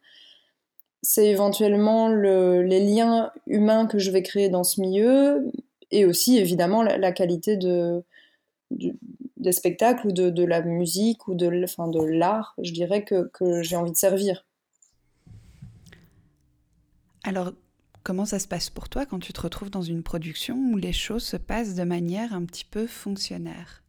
c'est 1.02 1.28
éventuellement 1.28 2.08
le, 2.08 2.62
les 2.62 2.80
liens 2.80 3.30
humains 3.46 3.86
que 3.86 3.98
je 3.98 4.10
vais 4.10 4.22
créer 4.22 4.48
dans 4.48 4.64
ce 4.64 4.80
milieu 4.80 5.50
et 5.90 6.06
aussi 6.06 6.38
évidemment 6.38 6.82
la, 6.82 7.12
qualité 7.12 7.56
de, 7.56 8.02
des 8.70 9.52
spectacles 9.52 10.08
ou 10.08 10.12
de, 10.12 10.44
la 10.44 10.62
musique 10.62 11.28
ou 11.28 11.34
de 11.34 11.48
l'art, 11.48 12.54
je 12.60 12.72
dirais 12.72 13.04
que, 13.04 13.30
que 13.32 13.62
j'ai 13.62 13.76
envie 13.76 13.92
de 13.92 13.96
servir. 13.96 14.44
Alors 17.22 17.52
Comment 18.04 18.26
ça 18.26 18.38
se 18.38 18.46
passe 18.46 18.68
pour 18.68 18.90
toi 18.90 19.06
quand 19.06 19.18
tu 19.18 19.32
te 19.32 19.40
retrouves 19.40 19.70
dans 19.70 19.80
une 19.80 20.02
production 20.02 20.56
où 20.56 20.76
les 20.76 20.92
choses 20.92 21.24
se 21.24 21.38
passent 21.38 21.74
de 21.74 21.84
manière 21.84 22.34
un 22.34 22.44
petit 22.44 22.66
peu 22.66 22.86
fonctionnaire? 22.86 23.82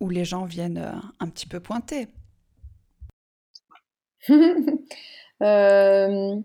Où 0.00 0.08
les 0.08 0.24
gens 0.24 0.46
viennent 0.46 0.78
euh, 0.78 0.92
un 1.20 1.28
petit 1.28 1.46
peu 1.46 1.60
pointer? 1.60 2.08
Euh, 5.42 6.36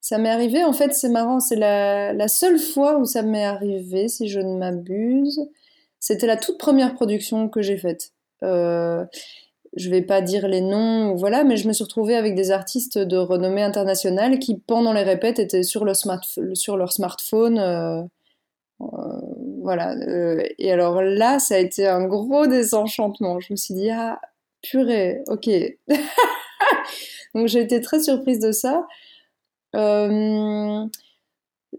Ça 0.00 0.18
m'est 0.18 0.28
arrivé, 0.28 0.62
en 0.62 0.74
fait, 0.74 0.92
c'est 0.92 1.08
marrant, 1.08 1.40
c'est 1.40 1.56
la, 1.56 2.28
seule 2.28 2.58
fois 2.58 2.98
où 2.98 3.06
ça 3.06 3.22
m'est 3.22 3.46
arrivé, 3.46 4.08
si 4.08 4.28
je 4.28 4.40
ne 4.40 4.58
m'abuse. 4.58 5.40
C'était 6.00 6.26
la 6.26 6.36
toute 6.36 6.58
première 6.58 6.92
production 6.94 7.48
que 7.48 7.62
j'ai 7.62 7.78
faite. 7.78 8.12
Euh, 8.42 9.06
je 9.76 9.88
vais 9.90 10.02
pas 10.02 10.20
dire 10.20 10.48
les 10.48 10.60
noms, 10.60 11.14
voilà, 11.14 11.44
mais 11.44 11.56
je 11.56 11.66
me 11.66 11.72
suis 11.72 11.84
retrouvée 11.84 12.16
avec 12.16 12.34
des 12.34 12.50
artistes 12.50 12.98
de 12.98 13.16
renommée 13.16 13.62
internationale 13.62 14.38
qui, 14.38 14.58
pendant 14.58 14.92
les 14.92 15.02
répètes, 15.02 15.38
étaient 15.38 15.62
sur 15.62 15.84
leur 15.84 15.96
smartphone. 15.96 17.58
Euh, 17.58 18.02
euh, 18.82 18.86
voilà. 19.62 19.94
Euh, 19.94 20.42
et 20.58 20.72
alors 20.72 21.02
là, 21.02 21.38
ça 21.38 21.54
a 21.54 21.58
été 21.58 21.86
un 21.86 22.04
gros 22.06 22.46
désenchantement. 22.46 23.40
Je 23.40 23.52
me 23.52 23.56
suis 23.56 23.74
dit, 23.74 23.90
ah, 23.90 24.20
purée, 24.62 25.22
ok. 25.28 25.48
Donc 27.34 27.46
j'ai 27.48 27.60
été 27.60 27.80
très 27.80 28.00
surprise 28.00 28.40
de 28.40 28.52
ça. 28.52 28.86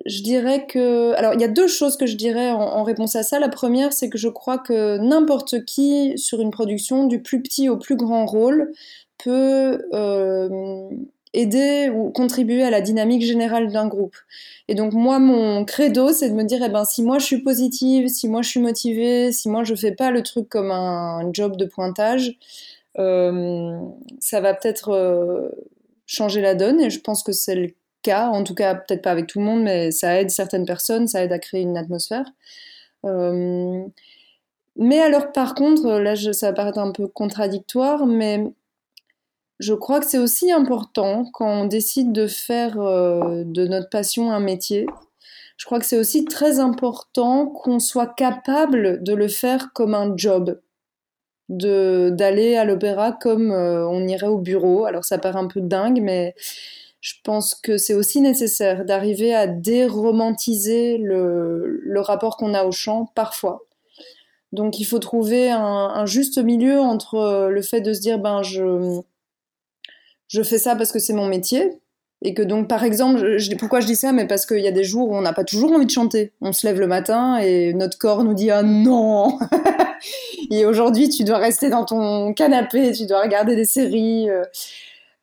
Je 0.06 0.22
dirais 0.22 0.66
que. 0.66 1.14
Alors, 1.14 1.34
il 1.34 1.42
y 1.42 1.44
a 1.44 1.48
deux 1.48 1.68
choses 1.68 1.98
que 1.98 2.06
je 2.06 2.16
dirais 2.16 2.52
en, 2.52 2.84
réponse 2.84 3.16
à 3.16 3.24
ça. 3.24 3.40
La 3.40 3.50
première, 3.50 3.94
c'est 3.94 4.10
que 4.10 4.18
je 4.18 4.30
crois 4.30 4.58
que 4.58 4.98
n'importe 4.98 5.66
qui 5.66 6.14
sur 6.18 6.42
une 6.42 6.52
production, 6.52 7.06
du 7.06 7.22
plus 7.22 7.42
petit 7.42 7.70
au 7.70 7.78
plus 7.78 7.96
grand 7.96 8.26
rôle, 8.26 8.72
peut 9.18 9.86
euh, 9.94 10.90
aider 11.34 11.90
ou 11.90 12.10
contribuer 12.12 12.64
à 12.64 12.70
la 12.70 12.82
dynamique 12.82 13.24
générale 13.24 13.72
d'un 13.72 13.88
groupe. 13.88 14.16
Et 14.68 14.76
donc, 14.76 14.94
moi, 14.94 15.20
mon 15.20 15.66
credo, 15.66 16.12
c'est 16.12 16.30
de 16.30 16.36
me 16.36 16.44
dire 16.44 16.62
eh 16.64 16.70
ben, 16.70 16.86
si 16.86 17.04
moi 17.04 17.20
je 17.20 17.26
suis 17.26 17.42
positive, 17.42 18.08
si 18.08 18.28
moi 18.28 18.42
je 18.42 18.50
suis 18.50 18.60
motivée, 18.62 19.32
si 19.32 19.50
moi 19.50 19.64
je 19.64 19.76
fais 19.76 19.92
pas 19.94 20.12
le 20.12 20.24
truc 20.24 20.50
comme 20.50 20.72
un, 20.72 21.32
job 21.34 21.56
de 21.58 21.66
pointage, 21.66 22.38
euh, 23.00 23.78
ça 24.20 24.42
va 24.42 24.54
peut-être 24.54 24.90
euh, 24.90 25.50
changer 26.06 26.42
la 26.42 26.56
donne. 26.56 26.82
Et 26.82 26.90
je 26.90 27.00
pense 27.00 27.24
que 27.24 27.32
c'est 27.32 27.56
le 27.56 27.74
en 28.12 28.44
tout 28.44 28.56
cas 28.56 28.76
peut-être 28.76 29.02
pas 29.02 29.12
avec 29.12 29.28
tout 29.28 29.40
le 29.40 29.46
monde, 29.46 29.64
mais 29.64 29.92
ça 29.92 30.20
aide 30.20 30.30
certaines 30.30 30.66
personnes, 30.66 31.08
ça 31.08 31.24
aide 31.24 31.32
à 31.32 31.40
créer 31.40 31.62
une 31.62 31.78
atmosphère. 31.78 32.26
Euh, 33.06 33.84
mais 34.76 35.00
alors 35.00 35.32
par 35.32 35.56
contre, 35.56 36.00
là 36.00 36.16
ça 36.16 36.48
va 36.48 36.54
paraître 36.54 36.80
un 36.80 36.92
peu 36.92 37.08
contradictoire, 37.08 38.06
mais 38.06 38.44
je 39.60 39.74
crois 39.74 40.00
que 40.00 40.06
c'est 40.06 40.18
aussi 40.18 40.52
important 40.52 41.26
quand 41.34 41.64
on 41.64 41.66
décide 41.66 42.12
de 42.12 42.28
faire 42.28 42.80
euh, 42.80 43.44
de 43.46 43.66
notre 43.68 43.90
passion 43.90 44.32
un 44.32 44.40
métier. 44.40 44.86
Je 45.58 45.66
crois 45.66 45.80
que 45.80 45.86
c'est 45.86 46.00
aussi 46.00 46.26
très 46.26 46.60
important 46.60 47.48
qu'on 47.48 47.80
soit 47.80 48.14
capable 48.16 49.04
de 49.04 49.14
le 49.14 49.28
faire 49.28 49.72
comme 49.74 49.94
un 49.94 50.14
job, 50.18 50.60
d'aller 51.50 52.56
à 52.56 52.66
l'opéra 52.66 53.12
comme 53.12 53.52
euh, 53.52 53.88
on 53.88 54.08
irait 54.08 54.28
au 54.28 54.40
bureau. 54.40 54.86
Alors 54.86 55.06
ça 55.06 55.18
paraît 55.18 55.40
un 55.40 55.48
peu 55.48 55.62
dingue, 55.62 56.02
mais 56.02 56.36
je 57.04 57.16
pense 57.22 57.54
que 57.54 57.78
c'est 57.78 57.94
aussi 57.94 58.22
nécessaire 58.22 58.86
d'arriver 58.86 59.36
à 59.36 59.46
déromantiser 59.46 60.98
le, 60.98 62.00
rapport 62.00 62.38
qu'on 62.38 62.54
a 62.54 62.64
au 62.64 62.72
chant 62.72 63.12
parfois. 63.14 63.66
Donc 64.54 64.80
il 64.80 64.86
faut 64.86 65.00
trouver 65.00 65.52
un, 65.52 66.06
juste 66.06 66.38
milieu 66.38 66.80
entre 66.80 67.16
euh, 67.16 67.50
le 67.50 67.62
fait 67.62 67.82
de 67.82 67.94
se 67.94 68.00
dire 68.00 68.20
ben 68.20 68.42
je, 68.42 69.02
je 70.28 70.44
fais 70.44 70.58
ça 70.58 70.78
parce 70.78 70.94
que 70.94 71.00
c'est 71.00 71.12
mon 71.12 71.28
métier 71.28 71.82
et 72.22 72.34
que 72.34 72.42
donc 72.42 72.70
par 72.70 72.86
exemple 72.86 73.38
pourquoi 73.60 73.82
je 73.82 73.88
dis 73.88 73.98
ça? 73.98 74.14
Mais 74.14 74.26
parce 74.26 74.46
qu'il 74.46 74.60
y 74.60 74.68
a 74.68 74.72
des 74.72 74.86
jours 74.86 75.10
où 75.10 75.16
on 75.16 75.22
n'a 75.22 75.34
pas 75.34 75.44
toujours 75.44 75.74
envie 75.74 75.86
de 75.86 75.92
chanter. 75.92 76.32
On 76.40 76.54
se 76.54 76.66
lève 76.66 76.80
le 76.80 76.88
matin 76.88 77.38
et 77.38 77.74
notre 77.74 77.98
corps 77.98 78.24
nous 78.24 78.34
dit 78.34 78.50
ah 78.50 78.64
non 78.64 79.40
et 80.52 80.66
aujourd'hui 80.66 81.10
tu 81.10 81.26
dois 81.26 81.40
rester 81.40 81.70
dans 81.70 81.84
ton 81.84 82.34
canapé 82.34 82.94
tu 82.94 83.08
dois 83.08 83.22
regarder 83.22 83.58
des 83.58 83.66
séries 83.66 84.30
euh, 84.30 84.44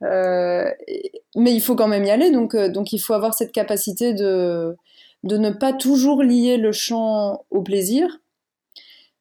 mais 0.03 1.53
il 1.53 1.61
faut 1.61 1.75
quand 1.77 1.89
même 1.89 2.05
y 2.05 2.11
aller, 2.11 2.31
donc, 2.31 2.55
euh, 2.55 2.73
il 2.93 2.99
faut 2.99 3.15
avoir 3.15 3.35
cette 3.35 3.53
capacité 3.53 4.15
de, 4.15 4.77
ne 5.25 5.51
pas 5.51 5.73
toujours 5.73 6.23
lier 6.23 6.57
le 6.57 6.73
chant 6.73 7.45
au 7.51 7.63
plaisir. 7.63 8.21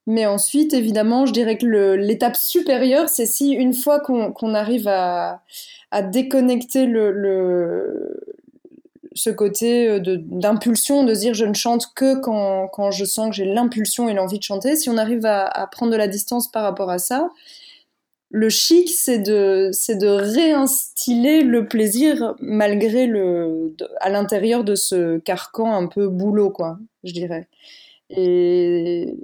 Mais 0.07 0.25
ensuite, 0.25 0.73
évidemment, 0.73 1.27
je 1.27 1.33
dirais 1.33 1.57
que 1.57 1.67
l'étape 1.95 2.35
supérieure, 2.35 3.09
c'est 3.09 3.27
si 3.27 3.51
une 3.51 3.73
fois 3.73 3.99
qu'on 3.99 4.53
arrive 4.55 4.87
à, 4.87 5.43
déconnecter 6.11 6.87
ce 9.13 9.29
côté 9.29 9.99
d'impulsion, 9.99 11.03
de, 11.03 11.09
de, 11.09 11.15
dire 11.15 11.33
je 11.35 11.45
ne 11.45 11.53
chante 11.53 11.93
que 11.95 12.19
quand, 12.19 12.91
je 12.91 13.05
sens 13.05 13.29
que 13.29 13.35
j'ai 13.35 13.45
l'impulsion 13.45 14.09
et 14.09 14.13
l'envie 14.13 14.39
de 14.39 14.43
chanter, 14.43 14.75
si 14.75 14.89
on 14.89 14.97
arrive 14.97 15.25
à, 15.25 15.67
prendre 15.71 15.91
de 15.91 15.97
la 15.97 16.07
distance 16.07 16.49
par 16.49 16.63
rapport 16.63 16.89
à 16.89 16.97
ça, 16.97 17.29
le 18.31 18.49
chic, 18.49 18.89
c'est 18.89 19.19
de, 19.19 19.69
c'est 19.73 19.95
de 19.95 20.07
réinstiller 20.07 21.41
le 21.41 21.67
plaisir 21.67 22.35
malgré 22.39 23.07
le, 23.07 23.75
à 24.01 24.09
l'intérieur 24.09 24.63
de 24.63 24.75
ce 24.75 25.17
carcan 25.17 25.73
un 25.73 25.87
peu 25.87 26.07
boulot, 26.07 26.51
quoi, 26.51 26.77
je 27.03 27.13
dirais. 27.13 27.47
Et 28.11 29.15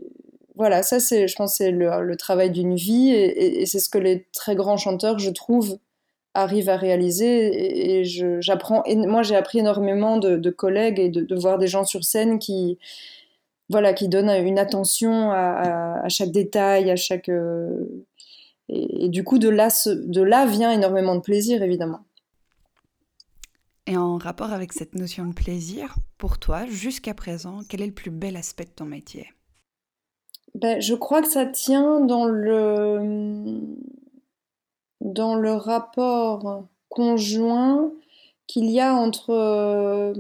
voilà, 0.56 0.82
ça, 0.84 1.00
c'est, 1.00 1.28
je 1.28 1.36
pense, 1.36 1.58
c'est 1.58 1.72
le, 1.72 2.16
travail 2.18 2.50
d'une 2.50 2.76
vie 2.76 3.12
et, 3.12 3.66
c'est 3.68 3.80
ce 3.80 3.90
que 3.90 3.98
les 4.00 4.26
très 4.34 4.56
grands 4.56 4.78
chanteurs, 4.78 5.20
je 5.20 5.30
trouve, 5.30 5.78
arrivent 6.34 6.70
à 6.70 6.78
réaliser. 6.78 8.00
Et, 8.00 8.04
j'apprends, 8.42 8.84
moi, 8.88 9.22
j'ai 9.22 9.36
appris 9.36 9.60
énormément 9.60 10.18
de, 10.18 10.50
collègues 10.50 11.00
et 11.00 11.10
de, 11.10 11.36
voir 11.36 11.60
des 11.60 11.68
gens 11.68 11.84
sur 11.86 12.04
scène 12.04 12.40
qui, 12.40 12.80
voilà, 13.70 13.94
qui 13.94 14.08
donnent 14.10 14.32
une 14.32 14.60
attention 14.60 15.32
à, 15.32 16.02
à 16.04 16.10
chaque 16.10 16.32
détail, 16.32 16.90
à 16.90 16.96
chaque, 16.96 17.30
euh, 17.30 17.86
et, 18.70 19.10
du 19.10 19.24
coup, 19.24 19.38
de 19.38 19.50
là, 19.50 19.70
de 19.86 20.22
là 20.22 20.46
vient 20.46 20.72
énormément 20.72 21.16
de 21.16 21.22
plaisir, 21.22 21.62
évidemment. 21.62 22.02
Et 23.88 23.98
en 23.98 24.18
rapport 24.18 24.52
avec 24.52 24.74
cette 24.74 24.96
notion 24.96 25.26
de 25.26 25.34
plaisir, 25.34 25.96
pour 26.18 26.40
toi, 26.40 26.66
jusqu'à 26.66 27.14
présent, 27.14 27.60
quel 27.70 27.82
est 27.82 27.88
le 27.88 27.94
plus 27.94 28.10
bel 28.10 28.36
aspect 28.36 28.66
de 28.66 28.72
ton 28.72 28.86
métier? 28.86 29.28
Ben, 30.56 30.82
Je 30.82 30.96
crois 30.96 31.22
que 31.22 31.30
ça 31.30 31.46
tient 31.46 32.00
dans 32.00 32.26
le, 32.26 33.60
dans 35.02 35.36
le 35.36 35.54
rapport 35.54 36.68
conjoint 36.90 37.92
qu'il 38.48 38.70
y 38.72 38.80
a 38.80 38.96
entre 38.96 40.14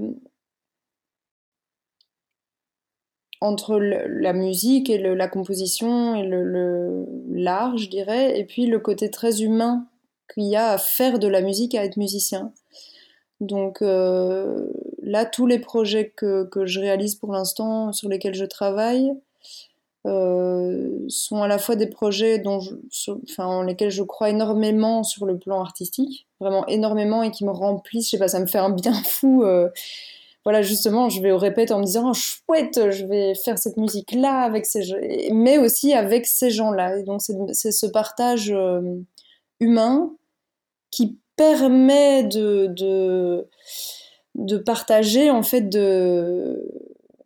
entre 3.42 3.78
la 3.78 4.34
musique 4.34 4.90
et 4.90 4.98
la 4.98 5.28
composition 5.28 6.16
et 6.16 6.28
l'art, 7.32 7.78
je 7.78 7.90
dirais, 7.90 8.40
et 8.40 8.46
puis 8.46 8.66
le 8.66 8.80
côté 8.80 9.10
très 9.10 9.42
humain 9.42 9.86
qu'il 10.34 10.44
y 10.44 10.56
a 10.56 10.72
à 10.72 10.78
faire 10.78 11.20
de 11.20 11.28
la 11.28 11.42
musique, 11.42 11.76
à 11.76 11.84
être 11.84 11.98
musicien. 11.98 12.52
Donc 13.42 13.82
euh, 13.82 14.68
là, 15.02 15.26
tous 15.26 15.46
les 15.46 15.60
projets 15.60 16.10
que, 16.16 16.48
je 16.66 16.80
réalise 16.80 17.16
pour 17.16 17.32
l'instant, 17.32 17.92
sur 17.92 18.10
lesquels 18.10 18.34
je 18.34 18.46
travaille, 18.46 19.12
euh, 20.08 21.00
sont 21.08 21.42
à 21.42 21.48
la 21.48 21.58
fois 21.58 21.76
des 21.76 21.88
projets 21.88 22.38
dont 22.38 22.60
en 23.40 23.64
lesquels 23.64 23.90
je 23.90 24.04
crois 24.04 24.30
énormément 24.30 25.04
sur 25.04 25.26
le 25.26 25.38
plan 25.38 25.62
artistique, 25.62 26.28
vraiment 26.40 26.66
énormément, 26.68 27.24
et 27.24 27.32
qui 27.32 27.44
me 27.44 27.52
remplissent, 27.52 28.06
je 28.06 28.12
sais 28.12 28.18
pas, 28.20 28.28
ça 28.28 28.40
me 28.40 28.46
fait 28.46 28.60
un 28.60 28.70
bien 28.70 28.94
fou. 29.06 29.44
Euh, 29.44 29.70
voilà, 30.46 30.62
justement, 30.62 31.10
je 31.10 31.22
vais 31.22 31.32
au 31.32 31.40
répète 31.40 31.72
en 31.72 31.80
me 31.80 31.86
disant, 31.86 32.12
oh, 32.12 32.14
chouette, 32.14 32.92
je 32.92 33.04
vais 33.06 33.34
faire 33.34 33.58
cette 33.58 33.78
musique-là 33.78 34.42
avec 34.42 34.68
ces 34.68 34.84
mais 35.34 35.58
aussi 35.58 35.94
avec 35.94 36.28
ces 36.28 36.52
gens-là. 36.52 37.00
Et 37.00 37.04
donc, 37.04 37.22
c'est 37.52 37.72
ce 37.72 37.88
partage 37.88 38.52
euh, 38.52 38.80
humain 39.60 40.14
qui 40.92 41.18
permet 41.36 42.24
de, 42.24 43.48
partager, 44.66 45.32
en 45.32 45.42
fait, 45.42 45.76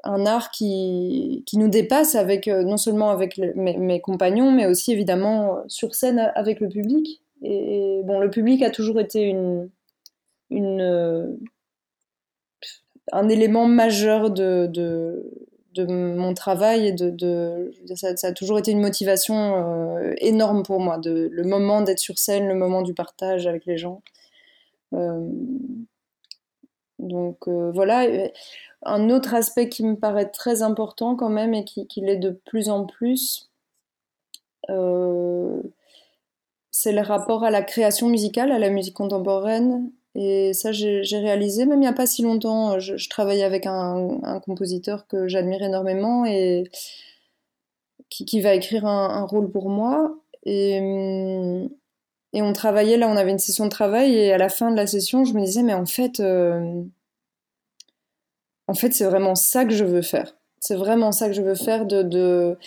un 0.04 0.26
art 0.26 0.50
qui, 0.52 1.44
nous 1.56 1.68
dépasse 1.68 2.16
avec, 2.16 2.48
euh, 2.48 2.64
non 2.64 2.78
seulement 2.78 3.10
avec 3.10 3.38
mes, 3.38 4.00
compagnons, 4.00 4.50
mais 4.50 4.66
aussi, 4.66 4.94
évidemment, 4.94 5.58
sur 5.68 5.94
scène 5.94 6.32
avec 6.36 6.62
le 6.62 6.70
public. 6.70 7.22
Et, 7.44 8.00
bon, 8.06 8.20
le 8.20 8.30
public 8.30 8.64
a 8.64 8.70
toujours 8.70 9.02
été 9.02 9.24
une, 9.24 9.70
une 10.50 11.38
un 13.12 13.30
élément 13.30 13.65
majeur 13.65 14.30
de, 14.30 14.67
de, 14.67 15.86
mon 15.86 16.34
travail 16.34 16.88
et 16.88 16.91
de, 16.91 17.72
ça, 17.95 18.13
a 18.24 18.34
toujours 18.34 18.60
été 18.60 18.72
une 18.72 18.82
motivation 18.82 19.36
euh, 19.36 20.13
énorme 20.17 20.63
pour 20.63 20.82
moi, 20.82 21.00
le 21.06 21.43
moment 21.43 21.82
d'être 21.82 22.00
sur 22.00 22.17
scène, 22.17 22.48
le 22.48 22.56
moment 22.56 22.82
du 22.82 22.93
partage 22.93 23.48
avec 23.48 23.65
les 23.65 23.78
gens. 23.78 24.02
Euh, 24.93 25.30
donc 26.98 27.48
euh, 27.48 27.72
voilà. 27.72 28.06
Un 28.84 29.10
autre 29.10 29.34
aspect 29.34 29.69
qui 29.69 29.86
me 29.86 29.95
paraît 29.95 30.30
très 30.30 30.63
important 30.63 31.15
quand 31.15 31.30
même 31.30 31.54
et 31.54 31.63
qui, 31.63 31.88
qui 31.88 32.02
l'est 32.02 32.17
de 32.17 32.32
plus 32.45 32.69
en 32.69 32.86
plus, 32.86 33.50
c'est 36.72 36.91
le 36.91 37.02
rapport 37.02 37.43
à 37.43 37.52
la 37.52 37.63
création 37.63 38.08
musicale, 38.08 38.52
à 38.52 38.60
la 38.60 38.69
musique 38.69 38.95
contemporaine 38.95 39.91
et 40.15 40.54
ça, 40.54 40.72
j'ai 40.72 41.02
réalisé, 41.13 41.65
même 41.65 41.80
il 41.80 41.82
n'y 41.82 41.88
a 41.88 41.93
pas 41.93 42.08
si 42.08 42.24
longtemps, 42.24 42.80
je, 42.80 43.10
travaillais 43.10 43.43
avec 43.43 43.65
un, 43.65 44.41
compositeur 44.45 45.08
que 45.08 45.28
j'admire 45.28 45.62
énormément 45.62 46.26
et 46.26 46.63
qui, 48.10 48.41
va 48.41 48.56
écrire 48.56 48.86
un, 48.86 49.26
rôle 49.26 49.52
pour 49.52 49.69
moi. 49.69 50.15
Et, 50.45 50.80
hum, 50.80 51.69
et, 52.34 52.41
on 52.41 52.54
travaillait, 52.54 52.98
là, 52.98 53.08
on 53.08 53.17
avait 53.17 53.32
une 53.32 53.39
session 53.39 53.65
de 53.65 53.69
travail 53.69 54.15
et 54.15 54.34
à 54.34 54.38
la 54.38 54.50
fin 54.50 54.72
de 54.72 54.76
la 54.76 54.88
session, 54.88 55.26
je 55.26 55.34
me 55.34 55.41
disais, 55.41 55.63
mais 55.63 55.74
en 55.74 55.86
fait, 55.86 56.19
euh, 56.19 56.84
en 58.67 58.74
fait, 58.74 58.91
c'est 58.93 59.06
vraiment 59.06 59.36
ça 59.36 59.65
que 59.65 59.72
je 59.72 59.84
veux 59.86 60.02
faire. 60.02 60.36
C'est 60.60 60.76
vraiment 60.76 61.12
ça 61.12 61.28
que 61.28 61.34
je 61.34 61.41
veux 61.41 61.56
faire 61.56 61.86
de 61.86 62.58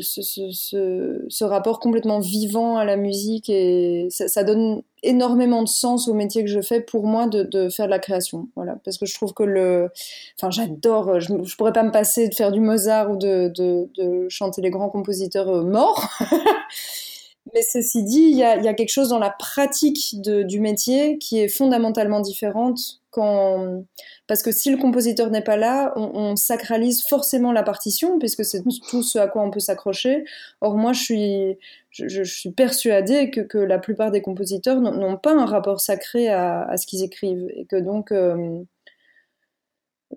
ce, 0.00 1.44
rapport 1.44 1.80
complètement 1.80 2.20
vivant 2.20 2.76
à 2.76 2.84
la 2.84 2.96
musique 2.96 3.48
et 3.48 4.08
ça, 4.10 4.44
donne 4.44 4.82
énormément 5.02 5.62
de 5.62 5.68
sens 5.68 6.08
au 6.08 6.14
métier 6.14 6.44
que 6.44 6.50
je 6.50 6.60
fais 6.60 6.80
pour 6.80 7.06
moi 7.06 7.26
de, 7.26 7.42
de, 7.42 7.68
faire 7.68 7.86
de 7.86 7.90
la 7.90 7.98
création. 7.98 8.48
Voilà, 8.56 8.76
parce 8.84 8.98
que 8.98 9.06
je 9.06 9.14
trouve 9.14 9.32
que 9.32 9.42
le, 9.42 9.90
enfin, 10.38 10.50
j'adore. 10.50 11.20
Je, 11.20 11.32
je, 11.42 11.56
pourrais 11.56 11.72
pas 11.72 11.82
me 11.82 11.92
passer 11.92 12.28
de 12.28 12.34
faire 12.34 12.52
du 12.52 12.60
Mozart 12.60 13.10
ou 13.10 13.16
de, 13.16 13.52
de 13.56 14.28
chanter 14.28 14.62
les 14.62 14.70
grands 14.70 14.90
compositeurs 14.90 15.48
euh, 15.48 15.62
morts. 15.62 16.08
Mais 17.54 17.62
ceci 17.62 18.04
dit, 18.04 18.20
il 18.30 18.36
y 18.36 18.44
a, 18.44 18.74
quelque 18.74 18.90
chose 18.90 19.08
dans 19.08 19.18
la 19.18 19.30
pratique 19.30 20.16
du 20.20 20.60
métier 20.60 21.18
qui 21.18 21.38
est 21.38 21.48
fondamentalement 21.48 22.20
différente 22.20 23.00
quand, 23.10 23.84
parce 24.28 24.42
que 24.42 24.52
si 24.52 24.70
le 24.70 24.76
compositeur 24.76 25.30
n'est 25.30 25.42
pas 25.42 25.56
là, 25.56 25.92
on, 25.96 26.36
sacralise 26.36 27.04
forcément 27.04 27.50
la 27.50 27.64
partition, 27.64 28.18
puisque 28.18 28.44
c'est 28.44 28.62
tout 28.88 29.02
ce 29.02 29.18
à 29.18 29.26
quoi 29.26 29.42
on 29.42 29.50
peut 29.50 29.60
s'accrocher. 29.60 30.24
Or, 30.60 30.76
moi, 30.76 30.92
je 30.92 31.02
suis, 31.02 31.58
je, 31.90 32.22
suis 32.22 32.52
persuadée 32.52 33.30
que, 33.30 33.58
la 33.58 33.78
plupart 33.78 34.12
des 34.12 34.22
compositeurs 34.22 34.80
n'ont 34.80 35.16
pas 35.16 35.32
un 35.32 35.46
rapport 35.46 35.80
sacré 35.80 36.28
à, 36.28 36.76
ce 36.76 36.86
qu'ils 36.86 37.02
écrivent, 37.02 37.50
et 37.56 37.64
que 37.66 37.76
donc, 37.76 38.12
euh, 38.12 38.62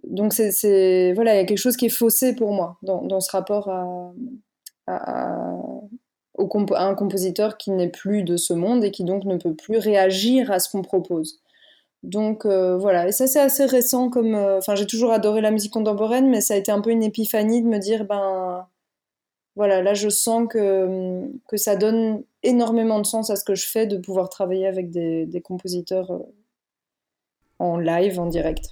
donc 0.04 0.34
c'est, 0.34 1.14
voilà, 1.14 1.34
il 1.34 1.38
y 1.38 1.42
a 1.42 1.46
quelque 1.46 1.58
chose 1.58 1.78
qui 1.78 1.88
est 1.88 1.90
faussé 1.90 2.36
pour 2.36 2.54
moi 2.54 2.78
dans, 2.84 3.20
ce 3.20 3.32
rapport 3.32 3.70
à, 3.70 4.14
à, 4.88 5.48
un 6.38 6.96
compositeur 6.96 7.58
qui 7.58 7.72
n'est 7.72 7.90
plus 7.90 8.24
de 8.24 8.38
ce 8.38 8.54
monde 8.54 8.84
et 8.84 8.92
qui 8.92 9.04
donc 9.04 9.26
ne 9.26 9.38
peut 9.38 9.54
plus 9.54 9.78
réagir 9.78 10.52
à 10.52 10.60
ce 10.60 10.70
qu'on 10.70 10.82
propose. 10.82 11.40
Donc 12.04 12.46
euh, 12.46 12.78
voilà, 12.78 13.08
et 13.08 13.12
ça 13.14 13.28
c'est 13.28 13.40
assez 13.40 13.66
récent 13.66 14.10
comme... 14.10 14.36
Euh, 14.36 14.58
enfin 14.58 14.76
j'ai 14.76 14.88
toujours 14.88 15.12
adoré 15.12 15.42
la 15.42 15.52
musique 15.52 15.72
contemporaine, 15.74 16.30
mais 16.30 16.42
ça 16.42 16.54
a 16.56 16.58
été 16.58 16.72
un 16.72 16.82
peu 16.82 16.90
une 16.92 17.04
épiphanie 17.04 17.62
de 17.62 17.68
me 17.68 17.80
dire, 17.80 18.06
ben 18.06 18.68
voilà, 19.56 19.82
là 19.82 19.94
je 19.94 20.10
sens 20.10 20.48
que, 20.50 21.30
ça 21.56 21.76
donne 21.76 22.24
énormément 22.44 23.00
de 23.00 23.06
sens 23.06 23.30
à 23.30 23.36
ce 23.36 23.46
que 23.46 23.56
je 23.56 23.68
fais, 23.68 23.88
de 23.88 23.98
pouvoir 23.98 24.30
travailler 24.30 24.68
avec 24.68 24.90
des, 24.92 25.26
des 25.26 25.42
compositeurs 25.42 26.12
euh, 26.12 26.20
en 27.64 27.78
live, 27.78 28.20
en 28.20 28.26
direct. 28.26 28.72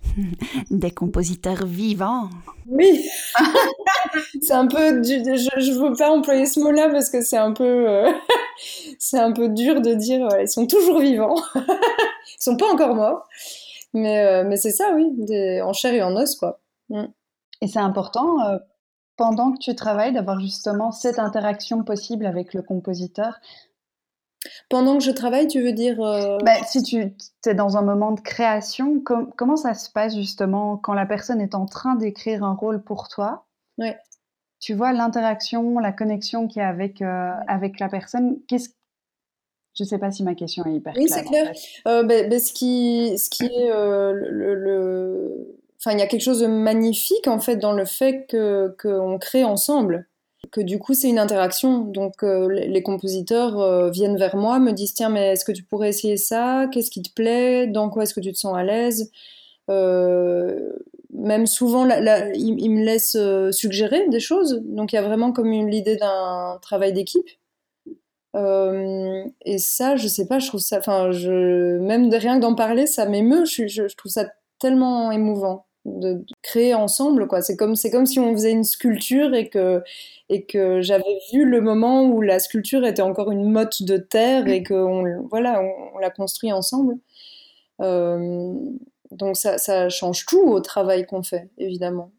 Des 0.70 0.92
compositeurs 0.92 1.66
vivants. 1.66 2.30
Oui. 2.68 3.08
c'est 4.42 4.54
un 4.54 4.68
peu, 4.68 5.02
je, 5.04 5.16
ne 5.16 5.90
veux 5.90 5.96
pas 5.96 6.12
employer 6.12 6.46
ce 6.46 6.60
mot-là 6.60 6.90
parce 6.90 7.10
que 7.10 7.22
c'est 7.22 7.38
un 7.38 7.54
peu, 7.54 7.90
euh, 7.90 8.12
c'est 9.00 9.20
un 9.20 9.32
peu 9.32 9.50
dur 9.50 9.82
de 9.82 9.94
dire, 9.94 10.28
ils 10.40 10.50
sont 10.50 10.68
toujours 10.68 11.00
vivants. 11.00 11.42
ils 11.56 12.44
sont 12.44 12.58
pas 12.58 12.72
encore 12.72 12.96
morts, 12.96 13.28
mais 13.94 14.20
euh, 14.20 14.44
mais 14.46 14.58
c'est 14.58 14.72
ça, 14.72 14.94
oui, 14.96 15.62
en 15.62 15.74
chair 15.74 15.94
et 15.94 16.04
en 16.04 16.16
os, 16.16 16.36
quoi. 16.36 16.60
Mm. 16.90 17.06
Et 17.62 17.68
c'est 17.68 17.80
important. 17.80 18.42
Euh, 18.42 18.58
pendant 19.16 19.52
que 19.52 19.60
tu 19.60 19.76
travailles, 19.76 20.14
d'avoir 20.14 20.40
justement 20.40 20.92
cette 20.92 21.20
interaction 21.20 21.84
possible 21.84 22.26
avec 22.26 22.54
le 22.54 22.62
compositeur, 22.62 23.36
pendant 24.70 24.98
que 24.98 25.04
je 25.04 25.12
travaille, 25.12 25.48
tu 25.48 25.62
veux 25.62 25.74
dire 25.74 26.02
euh, 26.02 26.38
bah, 26.44 26.64
Si 26.66 26.82
tu 26.84 27.14
es 27.46 27.54
dans 27.54 27.78
un 27.78 27.82
moment 27.82 28.12
de 28.12 28.22
création, 28.22 29.02
comment 29.02 29.56
ça 29.56 29.74
se 29.74 29.90
passe 29.90 30.16
justement 30.16 30.78
quand 30.78 30.94
la 30.94 31.06
personne 31.06 31.42
est 31.42 31.56
en 31.56 31.66
train 31.66 31.96
d'écrire 31.96 32.44
un 32.44 32.54
rôle 32.54 32.84
pour 32.84 33.08
toi? 33.08 33.46
Ouais. 33.78 33.98
Tu 34.60 34.74
vois 34.74 34.94
l'interaction, 34.94 35.80
la 35.80 35.92
connexion 35.92 36.48
qu'il 36.48 36.62
y 36.62 36.66
a 36.66 36.70
avec, 36.70 37.02
euh, 37.02 37.32
avec 37.48 37.80
la 37.80 37.90
personne. 37.90 38.40
Qu'est-ce 38.48 38.70
je 39.74 39.84
ne 39.84 39.88
sais 39.88 40.00
pas 40.00 40.12
si 40.12 40.22
ma 40.24 40.36
question 40.36 40.66
est 40.66 40.74
hyper 40.74 40.92
claire. 40.94 41.06
Oui, 41.06 41.10
c'est 41.10 41.24
clair. 41.24 41.50
Euh, 41.88 42.04
bah, 42.04 42.24
bah, 42.30 42.40
ce, 42.42 42.52
qui, 42.52 43.18
ce 43.18 43.30
qui 43.30 43.46
est 43.46 43.70
le, 43.70 45.58
Enfin, 45.80 45.96
il 45.96 46.00
y 46.00 46.04
a 46.04 46.08
quelque 46.08 46.22
chose 46.22 46.42
de 46.42 46.48
magnifique 46.48 47.28
en 47.28 47.40
fait 47.40 47.56
dans 47.56 47.72
le 47.72 47.86
fait 47.86 48.28
qu'on 48.78 49.18
crée 49.18 49.46
ensemble 49.46 50.10
que 50.52 50.62
du 50.62 50.80
coup 50.80 50.94
c'est 50.94 51.10
une 51.10 51.20
interaction. 51.20 51.80
Donc 51.80 52.24
euh, 52.24 52.48
les 52.50 52.84
compositeurs 52.84 53.60
euh, 53.60 53.90
viennent 53.90 54.18
vers 54.18 54.36
moi, 54.36 54.60
me 54.60 54.74
disent 54.74 54.94
tiens 54.94 55.10
mais 55.10 55.34
est-ce 55.34 55.46
que 55.46 55.52
tu 55.52 55.64
pourrais 55.64 55.90
essayer 55.90 56.18
ça? 56.18 56.68
Qu'est-ce 56.72 56.92
qui 56.92 57.02
te 57.02 57.14
plaît? 57.14 57.68
Dans 57.68 57.90
quoi 57.90 58.04
est-ce 58.04 58.14
que 58.14 58.20
tu 58.20 58.32
te 58.32 58.38
sens 58.38 58.56
à 58.56 58.64
l'aise? 58.64 59.12
Euh, 59.70 60.72
Même 61.14 61.48
souvent 61.48 61.88
ils, 62.36 62.70
me 62.72 62.84
laissent 62.84 63.18
suggérer 63.56 64.08
des 64.10 64.20
choses. 64.20 64.62
Donc 64.66 64.94
il 64.94 64.96
y 64.98 65.00
a 65.00 65.04
vraiment 65.04 65.32
comme 65.32 65.52
l'idée 65.52 65.96
d'un 65.98 66.60
travail 66.62 66.94
d'équipe. 66.94 67.30
et 68.36 69.58
ça, 69.58 69.96
je 69.96 70.08
sais 70.08 70.28
pas, 70.28 70.40
je 70.40 70.48
trouve 70.48 70.62
ça, 70.62 70.78
enfin, 70.80 71.12
je, 71.12 71.78
même 71.80 72.10
rien 72.14 72.38
que 72.38 72.42
d'en 72.42 72.56
parler, 72.56 72.88
ça 72.88 73.06
m'émeut. 73.06 73.46
je 73.46 73.96
trouve 73.96 74.12
ça 74.12 74.26
tellement 74.60 75.12
émouvant 75.12 75.66
de, 75.86 76.24
créer 76.42 76.74
ensemble 76.74 77.28
quoi. 77.28 77.42
C'est 77.42 77.58
comme 77.58 77.76
c'est 77.76 77.92
comme 77.92 78.06
si 78.06 78.20
on 78.20 78.32
faisait 78.34 78.52
une 78.52 78.64
sculpture 78.64 79.34
et 79.34 79.50
que 79.50 79.84
et 80.30 80.46
que 80.46 80.82
j'avais 80.82 81.20
vu 81.32 81.46
le 81.46 81.62
moment 81.62 82.04
où 82.04 82.22
la 82.22 82.40
sculpture 82.40 82.86
était 82.86 83.02
encore 83.02 83.32
une 83.32 83.50
motte 83.52 83.84
de 83.84 83.98
terre 83.98 84.48
et 84.48 84.64
que 84.64 84.74
on, 84.74 85.28
voilà 85.30 85.62
on, 85.62 85.98
l'a 86.00 86.10
construit 86.10 86.52
ensemble. 86.52 86.98
Euh, 87.82 88.54
donc 89.12 89.36
ça, 89.38 89.58
ça, 89.58 89.90
change 89.90 90.26
tout 90.26 90.42
au 90.42 90.60
travail 90.62 91.06
qu'on 91.06 91.24
fait 91.24 91.50
évidemment. 91.58 92.12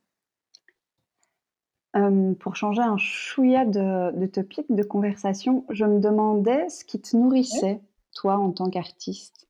Euh, 1.94 2.32
pour 2.34 2.56
changer 2.56 2.80
un 2.80 2.96
chouïa 2.96 3.66
de, 3.66 4.16
de, 4.18 4.26
topic 4.26 4.64
de 4.70 4.82
conversation, 4.82 5.66
je 5.68 5.84
me 5.84 6.00
demandais 6.00 6.68
ce 6.70 6.84
qui 6.86 7.00
te 7.00 7.14
nourrissait, 7.14 7.80
toi, 8.14 8.38
en 8.38 8.50
tant 8.50 8.70
qu'artiste. 8.70 9.46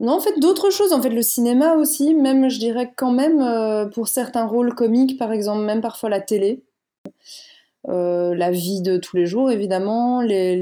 Non, 0.00 0.12
en 0.14 0.20
fait, 0.20 0.38
d'autres 0.40 0.70
choses. 0.70 0.92
En 0.92 1.02
fait, 1.02 1.10
le 1.10 1.22
cinéma 1.22 1.74
aussi, 1.74 2.14
même, 2.14 2.48
je 2.48 2.58
dirais 2.58 2.92
quand 2.96 3.12
même, 3.12 3.40
euh, 3.42 3.86
pour 3.86 4.08
certains 4.08 4.46
rôles 4.46 4.74
comiques, 4.74 5.18
par 5.18 5.30
exemple, 5.30 5.62
même 5.64 5.82
parfois 5.82 6.08
la 6.08 6.20
télé. 6.20 6.64
Euh, 7.88 8.34
la 8.34 8.50
vie 8.50 8.82
de 8.82 8.96
tous 8.98 9.16
les 9.16 9.26
jours, 9.26 9.50
évidemment, 9.50 10.20
les, 10.22 10.56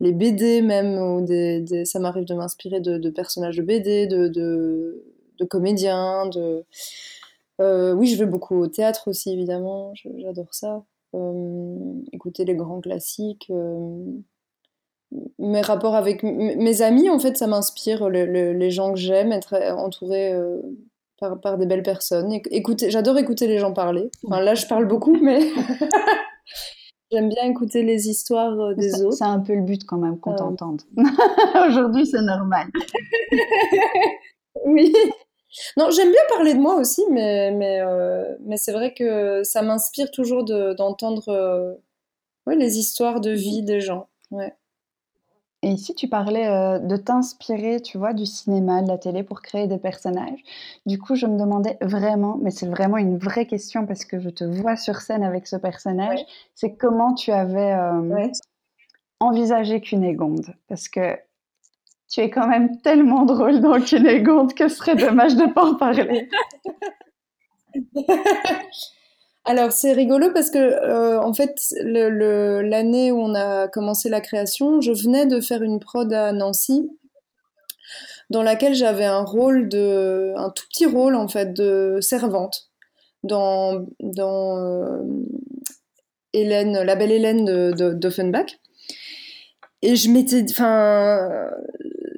les, 0.00 0.12
BD 0.12 0.62
même, 0.62 0.98
ou 0.98 1.24
des, 1.24 1.84
ça 1.84 1.98
m'arrive 2.00 2.24
de 2.24 2.34
m'inspirer 2.34 2.80
de, 2.80 3.10
personnages 3.10 3.56
de 3.56 3.62
BD, 3.62 4.06
de, 4.06 4.28
de, 4.28 5.04
de 5.38 5.44
comédiens, 5.44 6.26
de... 6.28 6.64
Euh, 7.60 7.92
oui, 7.94 8.06
je 8.08 8.16
vais 8.18 8.26
beaucoup 8.26 8.56
au 8.56 8.66
théâtre 8.68 9.08
aussi, 9.08 9.32
évidemment, 9.32 9.92
j'adore 10.18 10.52
ça. 10.52 10.84
écouter 12.12 12.44
les 12.44 12.54
grands 12.54 12.80
classiques 12.80 13.50
mes 15.38 15.60
rapports 15.60 15.94
avec 15.94 16.22
mes 16.22 16.82
amis, 16.82 17.08
en 17.08 17.18
fait, 17.18 17.36
ça 17.36 17.46
m'inspire. 17.46 18.08
les 18.08 18.70
gens 18.70 18.92
que 18.92 18.98
j'aime, 18.98 19.32
être 19.32 19.54
entouré 19.76 20.32
euh, 20.32 20.60
par, 21.18 21.40
par, 21.40 21.58
des 21.58 21.66
belles 21.66 21.82
personnes. 21.82 22.40
J'adore 22.88 23.18
écouter 23.18 23.46
les 23.46 23.58
gens 23.58 23.72
parler. 23.72 24.10
Enfin, 24.24 24.40
là, 24.40 24.54
je 24.54 24.66
parle 24.66 24.86
beaucoup, 24.86 25.16
mais 25.16 25.40
j'aime 27.12 27.28
bien 27.28 27.44
écouter 27.44 27.82
les 27.82 28.08
histoires 28.08 28.58
euh, 28.58 28.74
des 28.74 29.02
autres. 29.02 29.16
C'est 29.16 29.24
un 29.24 29.40
peu 29.40 29.54
le 29.54 29.62
but 29.62 29.84
quand 29.84 29.98
même 29.98 30.18
qu'on 30.18 30.34
t'entende. 30.34 30.82
Aujourd'hui, 31.68 32.06
c'est 32.06 32.22
normal. 32.22 32.66
oui. 34.64 34.92
Non, 35.76 35.90
j'aime 35.90 36.10
bien 36.10 36.20
parler 36.28 36.52
de 36.52 36.58
moi 36.58 36.74
aussi, 36.74 37.02
mais, 37.10 37.50
mais, 37.52 37.80
euh, 37.80 38.36
mais 38.44 38.56
c'est 38.56 38.72
vrai 38.72 38.92
que 38.92 39.42
ça 39.44 39.62
m'inspire 39.62 40.10
toujours 40.10 40.44
d'entendre 40.44 41.78
les 42.46 42.78
histoires 42.78 43.20
de 43.20 43.30
vie 43.30 43.62
des 43.62 43.80
gens. 43.80 44.08
Ouais. 44.30 44.52
Et 45.66 45.70
ici, 45.70 45.96
tu 45.96 46.06
parlais 46.06 46.46
euh, 46.46 46.78
de 46.78 46.96
t'inspirer, 46.96 47.82
tu 47.82 47.98
vois, 47.98 48.12
du 48.12 48.24
cinéma, 48.24 48.82
de 48.82 48.86
la 48.88 48.98
télé 48.98 49.24
pour 49.24 49.42
créer 49.42 49.66
des 49.66 49.78
personnages. 49.78 50.38
Du 50.86 50.96
coup, 50.96 51.16
je 51.16 51.26
me 51.26 51.36
demandais 51.36 51.76
vraiment, 51.80 52.38
mais 52.40 52.52
c'est 52.52 52.68
vraiment 52.68 52.98
une 52.98 53.18
vraie 53.18 53.46
question 53.46 53.84
parce 53.84 54.04
que 54.04 54.20
je 54.20 54.30
te 54.30 54.44
vois 54.44 54.76
sur 54.76 55.00
scène 55.00 55.24
avec 55.24 55.48
ce 55.48 55.56
personnage, 55.56 56.20
c'est 56.54 56.76
comment 56.76 57.14
tu 57.14 57.32
avais 57.32 57.72
euh, 57.72 58.28
envisagé 59.18 59.80
Cunégonde 59.80 60.54
Parce 60.68 60.88
que 60.88 61.18
tu 62.08 62.20
es 62.20 62.30
quand 62.30 62.46
même 62.46 62.80
tellement 62.82 63.24
drôle 63.24 63.58
dans 63.58 63.80
Cunégonde 63.80 64.54
que 64.54 64.68
ce 64.68 64.76
serait 64.76 64.94
dommage 64.94 65.34
de 65.34 65.46
ne 65.46 65.52
pas 65.52 65.64
en 65.64 65.74
parler. 65.74 66.28
Alors 69.48 69.70
c'est 69.70 69.92
rigolo 69.92 70.32
parce 70.32 70.50
que 70.50 70.58
euh, 70.58 71.20
en 71.20 71.32
fait 71.32 71.54
l'année 71.80 73.12
où 73.12 73.20
on 73.20 73.32
a 73.36 73.68
commencé 73.68 74.08
la 74.08 74.20
création, 74.20 74.80
je 74.80 74.90
venais 74.90 75.24
de 75.24 75.40
faire 75.40 75.62
une 75.62 75.78
prod 75.78 76.12
à 76.12 76.32
Nancy 76.32 76.90
dans 78.28 78.42
laquelle 78.42 78.74
j'avais 78.74 79.04
un 79.04 79.22
rôle 79.22 79.68
de 79.68 80.32
un 80.36 80.50
tout 80.50 80.64
petit 80.68 80.84
rôle 80.84 81.14
en 81.14 81.28
fait 81.28 81.54
de 81.54 81.98
servante 82.00 82.70
dans 83.22 83.86
euh, 84.02 85.02
Hélène 86.32 86.82
la 86.82 86.96
belle 86.96 87.12
Hélène 87.12 87.72
d'Offenbach. 87.72 88.58
Et 89.82 89.94
je 89.94 90.10
m'étais 90.10 90.44
enfin 90.50 91.48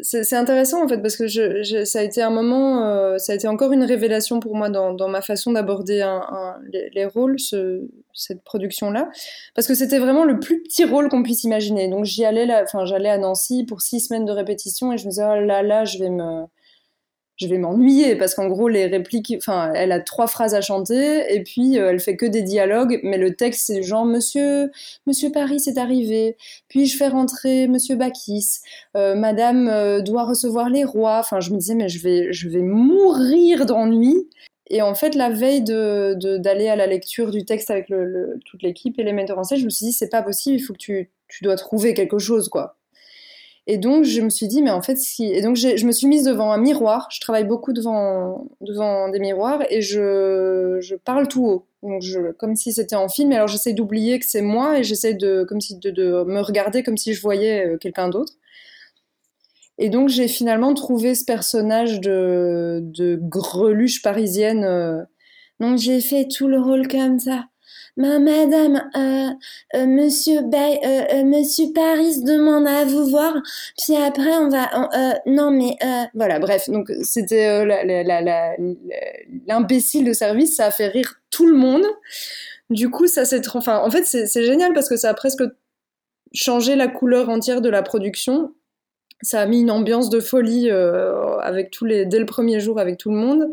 c'est 0.03 0.37
intéressant 0.37 0.85
en 0.85 0.89
fait 0.89 0.99
parce 0.99 1.17
que 1.17 1.27
je, 1.27 1.85
ça 1.85 2.01
a 2.01 2.03
été 2.03 2.23
un 2.23 2.31
moment, 2.31 2.87
euh, 2.87 3.19
ça 3.19 3.33
a 3.33 3.35
été 3.35 3.49
encore 3.49 3.73
une 3.73 3.85
révélation 3.85 4.41
pour 4.41 4.55
moi 4.55 4.69
dans, 4.69 4.93
dans 4.93 5.09
ma 5.09 5.23
façon 5.23 5.53
d'aborder 5.53 6.01
un, 6.01 6.57
les, 6.73 7.05
rôles, 7.07 7.39
ce, 7.39 7.89
cette 8.13 8.43
production-là, 8.43 9.09
parce 9.55 9.67
que 9.67 9.75
c'était 9.75 9.99
vraiment 9.99 10.25
le 10.25 10.41
plus 10.41 10.63
petit 10.63 10.85
rôle 10.85 11.09
qu'on 11.09 11.23
puisse 11.23 11.45
imaginer. 11.45 11.89
Donc 11.89 12.05
j'y 12.05 12.25
allais, 12.25 12.49
enfin 12.63 12.85
j'allais 12.85 13.11
à 13.11 13.19
Nancy 13.19 13.65
pour 13.65 13.81
six 13.81 14.01
semaines 14.01 14.25
de 14.25 14.33
répétition 14.33 14.93
et 14.93 14.99
je 14.99 15.05
me 15.05 15.11
disais 15.11 15.25
oh 15.25 15.41
là 15.41 15.63
là, 15.63 15.85
je 15.85 15.99
vais 15.99 16.11
me 16.11 16.45
je 17.39 17.47
vais 17.47 17.59
m'ennuyer 17.59 18.17
parce 18.17 18.35
qu'en 18.35 18.49
gros 18.49 18.69
les 18.69 18.87
répliques, 18.87 19.35
enfin 19.37 19.73
elle 19.75 19.93
a 19.93 20.01
trois 20.01 20.27
phrases 20.27 20.55
à 20.55 20.61
chanter 20.61 21.35
et 21.35 21.43
puis 21.43 21.79
euh, 21.79 21.91
elle 21.91 22.01
fait 22.01 22.17
que 22.17 22.27
des 22.27 22.43
dialogues, 22.43 23.01
mais 23.03 23.19
le 23.19 23.35
texte 23.35 23.67
c'est 23.67 23.83
genre 23.83 24.05
Monsieur, 24.05 24.71
Monsieur 25.07 25.31
Paris 25.31 25.63
est 25.67 25.79
arrivé, 25.79 26.37
puis 26.69 26.87
je 26.87 26.97
fais 26.97 27.09
rentrer 27.09 27.69
Monsieur 27.69 27.97
Bakis, 27.97 28.59
euh, 28.97 29.15
Madame 29.15 29.69
euh, 29.69 30.01
doit 30.01 30.25
recevoir 30.25 30.69
les 30.69 30.85
rois. 30.85 31.19
Enfin 31.21 31.41
je 31.41 31.53
me 31.53 31.59
disais 31.59 31.75
mais 31.75 31.89
je 31.89 32.03
vais, 32.03 32.33
je 32.33 32.49
vais 32.49 32.63
mourir 32.63 33.67
d'ennui. 33.67 34.29
Et 34.71 34.83
en 34.83 34.95
fait, 34.95 35.15
la 35.15 35.31
veille 35.31 35.63
d'aller 35.63 36.15
de, 36.17 36.37
d'aller 36.37 36.69
à 36.69 36.77
la 36.77 36.87
lecture 36.87 37.31
du 37.31 37.47
texte 37.47 37.71
avec 37.71 37.87
toute 38.45 38.63
l'équipe 38.63 38.99
et 38.99 39.03
les 39.03 39.15
metteurs 39.15 39.39
en 39.39 39.45
scène, 39.45 39.59
je 39.59 39.65
me 39.65 39.71
suis 39.71 39.87
dit, 39.87 39.93
c'est 39.93 40.11
pas 40.11 40.23
possible, 40.23 40.57
il 40.57 40.63
faut 40.63 40.75
que 40.75 40.79
tu, 40.79 41.11
tu 41.29 41.43
dois 41.43 41.57
trouver 41.57 41.95
quelque 41.95 42.19
chose, 42.19 42.51
quoi. 42.51 42.78
Et 43.71 43.77
donc, 43.77 44.05
je 44.05 44.23
me 44.23 44.31
suis 44.31 44.49
dit, 44.49 44.63
mais 44.63 44.71
en 44.71 44.81
fait, 44.81 44.97
si. 44.97 45.27
Et 45.27 45.43
donc, 45.43 45.57
je 45.57 45.87
me 45.87 45.93
suis 45.93 46.07
mise 46.07 46.25
devant 46.25 46.53
un 46.53 46.57
miroir. 46.57 47.07
Je 47.11 47.21
travaille 47.21 47.45
beaucoup 47.45 47.75
devant, 47.75 48.49
devant 48.63 49.11
des 49.11 49.19
miroirs 49.19 49.63
et 49.69 49.83
je, 49.83 50.79
je 50.81 50.95
parle 50.95 51.29
tout 51.29 51.45
haut. 51.47 51.67
Donc, 51.83 52.01
je, 52.01 52.33
comme 52.33 52.57
si 52.57 52.73
c'était 52.73 52.97
en 52.97 53.11
film. 53.11 53.31
Alors, 53.33 53.47
j'essaie 53.47 53.75
d'oublier 53.75 54.19
que 54.21 54.25
c'est 54.27 54.41
moi 54.41 54.79
et 54.79 54.85
j'essaie 54.85 55.13
de, 55.13 55.47
si 55.61 55.79
de, 55.79 56.25
me 56.25 56.41
regarder 56.41 56.83
comme 56.83 56.97
si 56.97 57.13
je 57.13 57.21
voyais 57.21 57.67
euh, 57.67 57.77
quelqu'un 57.77 58.09
d'autre. 58.09 58.33
Et 59.77 59.91
donc, 59.91 60.09
j'ai 60.09 60.29
finalement 60.29 60.73
trouvé 60.73 61.15
ce 61.15 61.27
personnage 61.27 62.01
de, 62.01 62.81
de 62.83 63.19
greluche 63.21 64.01
parisienne. 64.01 64.65
Euh. 64.65 65.03
Donc, 65.61 65.77
j'ai 65.77 66.01
fait 66.01 66.27
tout 66.27 66.49
le 66.49 66.59
rôle 66.59 66.89
comme 66.89 67.19
ça 67.19 67.45
madame, 67.99 68.91
euh, 68.97 69.31
euh, 69.75 69.87
monsieur, 69.87 70.39
euh, 70.39 71.25
monsieur 71.25 71.73
Paris 71.75 72.23
demande 72.23 72.67
à 72.67 72.85
vous 72.85 73.07
voir, 73.07 73.35
puis 73.77 73.97
après 73.97 74.37
on 74.39 74.49
va, 74.49 74.71
non 75.27 75.51
mais 75.51 75.77
voilà, 76.15 76.39
bref, 76.39 76.71
donc 76.71 76.93
c'était 77.03 77.65
l'imbécile 79.47 80.05
de 80.05 80.13
service, 80.13 80.57
ça 80.57 80.67
a 80.67 80.71
fait 80.71 80.89
rire 80.89 81.21
tout 81.31 81.47
le 81.47 81.57
monde. 81.57 81.85
Du 82.71 82.91
coup, 82.91 83.07
ça 83.07 83.25
c'est, 83.25 83.49
enfin, 83.55 83.79
en 83.79 83.91
fait, 83.91 84.05
c'est 84.05 84.45
génial 84.45 84.73
parce 84.75 84.89
que 84.89 84.97
ça 84.97 85.11
a 85.11 85.15
presque 85.15 85.43
changé 86.35 86.77
la 86.77 86.89
couleur 86.89 87.29
entière 87.31 87.61
de 87.63 87.71
la 87.71 87.83
production 87.83 88.53
ça 89.23 89.41
a 89.41 89.47
mis 89.47 89.61
une 89.61 89.71
ambiance 89.71 90.11
de 90.11 90.21
folie 90.21 90.71
euh, 90.71 91.39
avec 91.39 91.71
tous 91.71 91.85
les 91.85 92.07
dès 92.07 92.19
le 92.19 92.27
premier 92.27 92.61
jour 92.61 92.79
avec 92.79 92.99
tout 92.99 93.11
le 93.11 93.17
monde. 93.17 93.51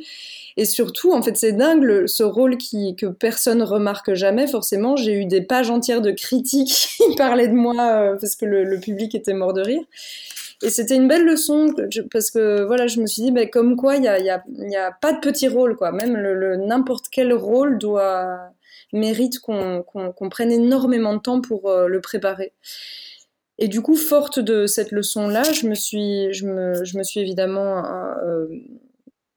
Et 0.58 0.66
surtout 0.66 1.14
en 1.14 1.22
fait 1.22 1.38
c'est 1.38 1.54
dingue 1.54 2.06
ce 2.08 2.24
rôle 2.24 2.58
qui 2.58 2.96
que 2.96 3.08
personne 3.08 3.64
remarque 3.64 4.14
jamais 4.14 4.48
forcément. 4.48 4.96
J'ai 4.96 5.14
eu 5.14 5.26
des 5.26 5.42
pages 5.42 5.70
entières 5.70 6.02
de 6.02 6.12
critiques 6.12 6.90
qui 6.98 7.16
parlaient 7.16 7.48
de 7.48 7.54
moi 7.54 7.76
euh, 7.80 8.18
parce 8.20 8.36
que 8.36 8.46
le, 8.46 8.80
public 8.80 9.16
était 9.16 9.34
mort 9.34 9.54
de 9.54 9.62
rire. 9.62 9.84
Et 10.62 10.70
c'était 10.70 10.96
une 10.96 11.08
belle 11.08 11.26
leçon 11.26 11.74
parce 12.12 12.30
que 12.32 12.64
voilà 12.64 12.88
je 12.88 13.02
me 13.02 13.08
suis 13.08 13.24
dit 13.24 13.32
ben, 13.32 13.50
comme 13.50 13.76
quoi 13.76 13.98
il 13.98 14.04
y 14.04 14.08
a, 14.08 14.20
y, 14.20 14.26
y 14.26 14.76
a, 14.76 14.92
pas 14.92 15.14
de 15.14 15.20
petit 15.20 15.48
rôle 15.48 15.76
quoi. 15.76 15.92
Même 15.92 16.16
le, 16.16 16.58
n'importe 16.58 17.08
quel 17.12 17.34
rôle 17.34 17.78
doit 17.78 18.40
mérite 18.94 19.40
qu'on 19.40 19.84
qu'on 19.84 20.30
prenne 20.30 20.52
énormément 20.52 21.16
de 21.16 21.20
temps 21.20 21.42
pour 21.42 21.70
euh, 21.70 21.88
le 21.88 22.02
préparer 22.02 22.54
et 23.58 23.68
du 23.68 23.82
coup, 23.82 23.96
forte 23.96 24.40
de 24.40 24.68
cette 24.68 24.92
leçon-là, 24.92 25.44
je 25.44 25.68
me 25.68 25.76
suis, 25.76 26.34
je 26.34 26.46
me, 26.46 26.84
je 26.84 26.98
me 26.98 27.04
suis 27.04 27.22
évidemment 27.22 27.86
euh, 28.22 28.48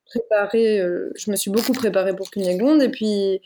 préparée, 0.08 0.80
euh, 0.80 1.12
je 1.16 1.30
me 1.30 1.36
suis 1.36 1.50
beaucoup 1.50 1.72
préparée 1.72 2.16
pour 2.16 2.30
Cunégonde. 2.30 2.82
Et 2.82 2.88
puis, 2.88 3.40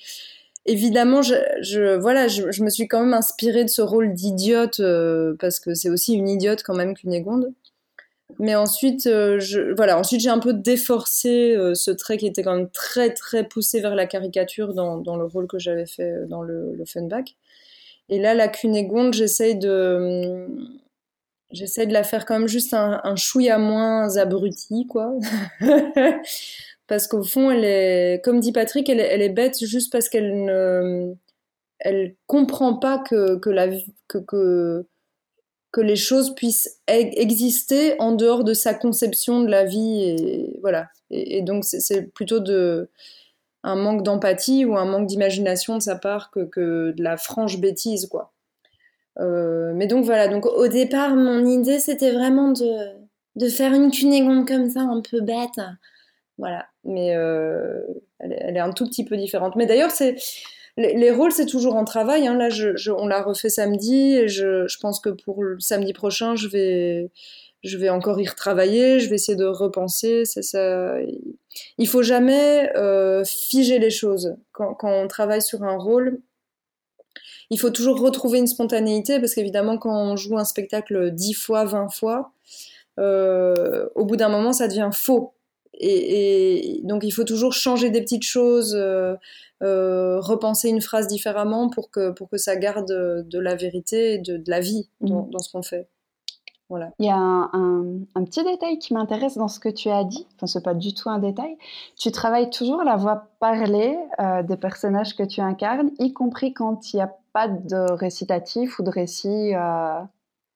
évidemment, 0.66 1.22
je, 1.22 1.96
voilà, 1.98 2.28
je, 2.28 2.62
me 2.62 2.70
suis 2.70 2.88
quand 2.88 3.00
même 3.00 3.14
inspirée 3.14 3.64
de 3.64 3.70
ce 3.70 3.82
rôle 3.82 4.14
d'idiote, 4.14 4.80
euh, 4.80 5.34
parce 5.38 5.60
que 5.60 5.74
c'est 5.74 5.90
aussi 5.90 6.14
une 6.14 6.28
idiote 6.28 6.62
quand 6.62 6.74
même 6.74 6.94
Cunégonde. 6.94 7.52
Mais 8.38 8.54
ensuite, 8.54 9.06
euh, 9.06 9.38
voilà, 9.76 9.98
ensuite 9.98 10.22
j'ai 10.22 10.30
un 10.30 10.38
peu 10.38 10.54
déforcé 10.54 11.54
ce 11.74 11.90
trait 11.90 12.16
qui 12.16 12.26
était 12.26 12.42
quand 12.42 12.56
même 12.56 12.70
très 12.70 13.12
très 13.12 13.44
poussé 13.46 13.80
vers 13.82 13.94
la 13.94 14.06
caricature 14.06 14.72
dans, 14.72 14.96
dans 14.96 15.16
le 15.16 15.26
rôle 15.26 15.46
que 15.46 15.58
j'avais 15.58 15.84
fait 15.84 16.26
dans 16.28 16.40
le, 16.40 16.74
le 16.74 16.84
Funback. 16.86 17.36
Et 18.08 18.18
là, 18.18 18.34
la 18.34 18.48
Cunégonde, 18.48 19.14
j'essaye 19.14 19.56
de, 19.56 20.46
j'essaie 21.50 21.86
de 21.86 21.92
la 21.92 22.04
faire 22.04 22.26
quand 22.26 22.38
même 22.38 22.48
juste 22.48 22.74
un, 22.74 23.00
un 23.04 23.16
chouïa 23.16 23.58
moins 23.58 24.16
abruti, 24.16 24.86
quoi. 24.86 25.14
parce 26.86 27.06
qu'au 27.06 27.22
fond, 27.22 27.50
elle 27.50 27.64
est, 27.64 28.24
comme 28.24 28.40
dit 28.40 28.52
Patrick, 28.52 28.88
elle 28.88 29.00
est, 29.00 29.28
bête 29.28 29.64
juste 29.64 29.90
parce 29.92 30.08
qu'elle 30.08 30.44
ne, 30.44 31.14
elle 31.78 32.16
comprend 32.26 32.74
pas 32.74 32.98
que, 32.98 33.36
que 33.36 33.50
la, 33.50 33.68
que, 34.08 34.18
que, 34.18 34.86
que 35.72 35.80
les 35.80 35.96
choses 35.96 36.34
puissent 36.34 36.80
exister 36.86 37.94
en 37.98 38.12
dehors 38.12 38.44
de 38.44 38.52
sa 38.52 38.74
conception 38.74 39.42
de 39.42 39.48
la 39.50 39.64
vie 39.64 40.02
et 40.02 40.58
voilà. 40.60 40.88
Et 41.10 41.42
donc 41.42 41.64
c'est 41.64 42.12
plutôt 42.12 42.40
de 42.40 42.90
un 43.64 43.76
manque 43.76 44.02
d'empathie 44.02 44.64
ou 44.64 44.76
un 44.76 44.84
manque 44.84 45.06
d'imagination 45.06 45.76
de 45.76 45.82
sa 45.82 45.96
part 45.96 46.30
que, 46.30 46.92
de 46.92 47.02
la 47.02 47.16
franche 47.16 47.58
bêtise, 47.58 48.06
quoi. 48.06 48.32
Euh, 49.20 49.72
mais 49.74 49.86
donc 49.86 50.04
voilà, 50.04 50.28
donc 50.28 50.46
au 50.46 50.68
départ, 50.68 51.14
mon 51.14 51.46
idée, 51.46 51.78
c'était 51.78 52.12
vraiment 52.12 52.50
de, 52.50 53.02
de 53.36 53.48
faire 53.48 53.72
une 53.74 53.90
cunégonde 53.90 54.48
comme 54.48 54.70
ça, 54.70 54.80
un 54.80 55.00
peu 55.00 55.20
bête. 55.20 55.60
Voilà, 56.38 56.66
mais 56.84 57.14
euh, 57.14 57.82
elle, 58.18 58.56
est 58.56 58.60
un 58.60 58.72
tout 58.72 58.86
petit 58.86 59.04
peu 59.04 59.16
différente. 59.16 59.54
Mais 59.56 59.66
d'ailleurs, 59.66 59.90
c'est 59.90 60.16
les, 60.76 61.10
rôles, 61.10 61.32
c'est 61.32 61.46
toujours 61.46 61.76
en 61.76 61.84
travail. 61.84 62.26
Hein. 62.26 62.34
Là, 62.36 62.48
je, 62.48 62.90
on 62.90 63.06
l'a 63.06 63.22
refait 63.22 63.50
samedi 63.50 64.14
et 64.14 64.28
je, 64.28 64.66
pense 64.80 65.00
que 65.00 65.10
pour 65.10 65.44
le 65.44 65.60
samedi 65.60 65.92
prochain, 65.92 66.34
je 66.34 66.48
vais, 66.48 67.10
je 67.62 67.76
vais 67.76 67.90
encore 67.90 68.18
y 68.20 68.26
retravailler, 68.26 68.98
je 68.98 69.08
vais 69.10 69.16
essayer 69.16 69.36
de 69.36 69.44
repenser. 69.44 70.24
C'est 70.24 70.42
ça. 70.42 70.96
Il 71.78 71.88
faut 71.88 72.02
jamais 72.02 72.70
euh, 72.76 73.24
figer 73.24 73.78
les 73.78 73.90
choses. 73.90 74.36
Quand, 74.52 74.74
quand, 74.74 74.90
on 74.90 75.08
travaille 75.08 75.42
sur 75.42 75.62
un 75.62 75.76
rôle, 75.76 76.20
il 77.50 77.58
faut 77.58 77.70
toujours 77.70 78.00
retrouver 78.00 78.38
une 78.38 78.46
spontanéité 78.46 79.20
parce 79.20 79.34
qu'évidemment, 79.34 79.78
quand 79.78 79.94
on 79.94 80.16
joue 80.16 80.38
un 80.38 80.44
spectacle 80.44 81.10
10 81.10 81.34
fois, 81.34 81.64
20 81.64 81.90
fois, 81.90 82.32
euh, 82.98 83.88
au 83.94 84.04
bout 84.04 84.16
d'un 84.16 84.28
moment, 84.28 84.52
ça 84.52 84.68
devient 84.68 84.90
faux. 84.92 85.34
Et, 85.74 86.78
et, 86.78 86.80
donc, 86.84 87.02
il 87.04 87.10
faut 87.10 87.24
toujours 87.24 87.52
changer 87.52 87.90
des 87.90 88.00
petites 88.00 88.24
choses, 88.24 88.74
euh, 88.74 89.16
repenser 89.60 90.68
une 90.68 90.80
phrase 90.80 91.06
différemment 91.06 91.68
pour 91.68 91.90
que, 91.90 92.10
pour 92.10 92.28
que 92.28 92.36
ça 92.36 92.56
garde 92.56 92.88
de 92.88 93.38
la 93.38 93.54
vérité 93.54 94.14
et 94.14 94.18
de, 94.18 94.36
de 94.36 94.50
la 94.50 94.60
vie 94.60 94.88
dans, 95.00 95.26
mmh. 95.26 95.30
dans 95.30 95.38
ce 95.38 95.50
qu'on 95.50 95.62
fait. 95.62 95.88
Il 96.98 97.06
y 97.06 97.10
a 97.10 97.16
un, 97.16 98.24
petit 98.24 98.44
détail 98.44 98.78
qui 98.78 98.94
m'intéresse 98.94 99.36
dans 99.36 99.48
ce 99.48 99.60
que 99.60 99.68
tu 99.68 99.88
as 99.88 100.04
dit, 100.04 100.26
enfin 100.36 100.46
c'est 100.46 100.62
pas 100.62 100.74
du 100.74 100.94
tout 100.94 101.10
un 101.10 101.18
détail, 101.18 101.56
tu 101.96 102.10
travailles 102.10 102.50
toujours 102.50 102.82
la 102.82 102.96
voix 102.96 103.28
parlée 103.40 103.98
euh, 104.20 104.42
des 104.42 104.56
personnages 104.56 105.16
que 105.16 105.22
tu 105.22 105.40
incarnes, 105.40 105.90
y 105.98 106.12
compris 106.12 106.52
quand 106.52 106.92
il 106.92 106.96
n'y 106.96 107.02
a 107.02 107.14
pas 107.32 107.48
de 107.48 107.92
récitatif 107.92 108.78
ou 108.78 108.82
de 108.82 108.90
récit 108.90 109.54
euh. 109.54 110.00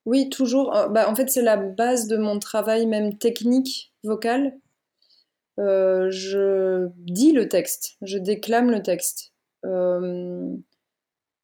Oui, 0.05 0.29
toujours. 0.29 0.76
Euh, 0.76 0.88
bah, 0.88 1.11
en 1.11 1.16
fait, 1.16 1.29
c'est 1.31 1.42
la 1.42 1.57
base 1.57 2.07
de 2.07 2.16
mon 2.16 2.38
travail 2.38 2.87
même 2.87 3.18
technique 3.18 3.92
vocal. 4.05 4.57
je 5.59 6.88
dis 6.96 7.33
le 7.33 7.48
texte, 7.48 7.96
je 8.02 8.18
déclame 8.18 8.70
le 8.70 8.83
texte. 8.83 9.33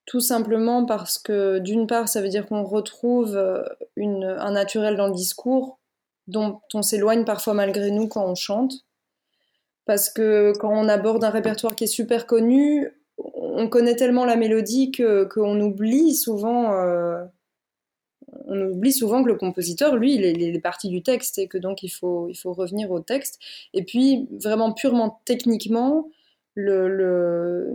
Tout 0.07 0.21
simplement 0.21 0.85
parce 0.85 1.19
que 1.19 1.59
d'une 1.59 1.87
part, 1.87 2.09
ça 2.09 2.21
veut 2.21 2.29
dire 2.29 2.47
qu'on 2.47 2.65
retrouve 2.65 3.37
euh, 3.37 3.62
un 3.97 4.53
naturel 4.53 4.97
dans 4.97 5.07
le 5.07 5.15
discours 5.15 5.79
dont 6.27 6.61
on 6.75 6.83
s'éloigne 6.83 7.25
parfois 7.25 7.55
malgré 7.55 7.91
nous 7.91 8.09
quand 8.09 8.25
on 8.25 8.35
chante. 8.35 8.85
Parce 9.85 10.11
que 10.11 10.53
quand 10.59 10.71
on 10.71 10.88
aborde 10.88 11.25
un 11.25 11.31
répertoire 11.31 11.77
qui 11.77 11.85
est 11.85 11.88
super 11.88 12.27
connu, 12.27 12.88
on 13.19 13.69
connaît 13.69 13.97
tellement 13.97 14.25
la 14.25 14.37
mélodie 14.37 14.93
qu'on 14.93 15.61
oublie 15.61 16.15
souvent... 16.15 16.73
Euh, 16.73 17.25
on 18.47 18.71
oublie 18.71 18.93
souvent 18.93 19.23
que 19.23 19.29
le 19.29 19.37
compositeur, 19.37 19.97
lui, 19.97 20.15
il 20.15 20.25
est, 20.25 20.59
parti 20.61 20.88
du 20.88 21.03
texte 21.03 21.38
et 21.38 21.49
que 21.49 21.59
donc 21.59 21.83
il 21.83 21.91
faut, 21.91 22.29
il 22.29 22.35
faut 22.35 22.53
revenir 22.53 22.91
au 22.91 23.01
texte. 23.01 23.38
Et 23.75 23.85
puis, 23.85 24.27
vraiment 24.31 24.73
purement 24.73 25.21
techniquement, 25.25 26.09
le, 26.55 27.73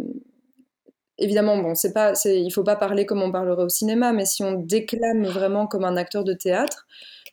évidemment, 1.18 1.58
bon, 1.58 1.76
c'est 1.76 1.94
pas, 1.94 2.14
faut 2.54 2.64
pas 2.64 2.76
parler 2.76 3.06
comme 3.06 3.22
on 3.22 3.32
parlerait 3.32 3.64
au 3.64 3.70
cinéma, 3.70 4.14
mais 4.14 4.26
si 4.26 4.44
on 4.44 4.54
déclame 4.54 5.26
vraiment 5.26 5.68
comme 5.68 5.86
un 5.86 5.98
acteur 5.98 6.24
de 6.24 6.34
théâtre, 6.34 6.88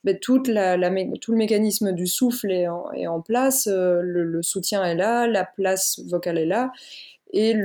ben, 0.05 0.19
tout 0.19 0.43
le 0.47 1.35
mécanisme 1.35 1.93
du 1.93 2.07
souffle 2.07 2.53
est 2.53 2.69
en, 2.69 3.21
place, 3.23 3.69
euh, 3.69 4.01
le, 4.03 4.43
soutien 4.43 4.85
est 4.85 4.95
là, 4.95 5.27
la 5.27 5.45
place 5.45 6.01
vocale 6.07 6.39
est 6.39 6.47
là, 6.47 6.73
et 7.33 7.57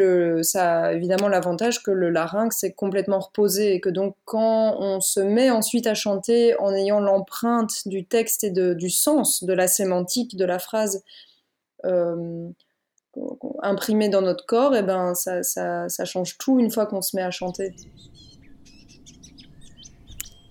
ça 0.41 0.85
a 0.85 0.93
évidemment 0.93 1.27
l'avantage 1.27 1.83
que 1.83 1.91
le 1.91 2.09
larynx 2.09 2.63
est 2.63 2.71
complètement 2.71 3.19
reposé 3.19 3.75
et 3.75 3.79
que 3.79 3.89
donc 3.89 4.15
quand 4.25 4.77
on 4.79 4.99
se 4.99 5.19
met 5.19 5.51
ensuite 5.51 5.85
à 5.85 5.93
chanter 5.93 6.59
en 6.59 6.73
ayant 6.73 6.99
l'empreinte 6.99 7.87
du 7.87 8.03
texte 8.03 8.43
et 8.43 8.49
du 8.49 8.89
sens, 8.89 9.43
de 9.43 9.53
la 9.53 9.67
sémantique 9.67 10.35
de 10.37 10.45
la 10.45 10.57
phrase, 10.57 11.03
euh, 11.85 12.49
imprimé 13.61 14.09
dans 14.09 14.21
notre 14.21 14.45
corps, 14.45 14.75
et 14.75 14.79
eh 14.79 14.83
ben 14.83 15.15
ça, 15.15 15.43
ça, 15.43 15.89
ça 15.89 16.05
change 16.05 16.37
tout 16.37 16.59
une 16.59 16.71
fois 16.71 16.85
qu'on 16.85 17.01
se 17.01 17.15
met 17.15 17.23
à 17.23 17.31
chanter. 17.31 17.75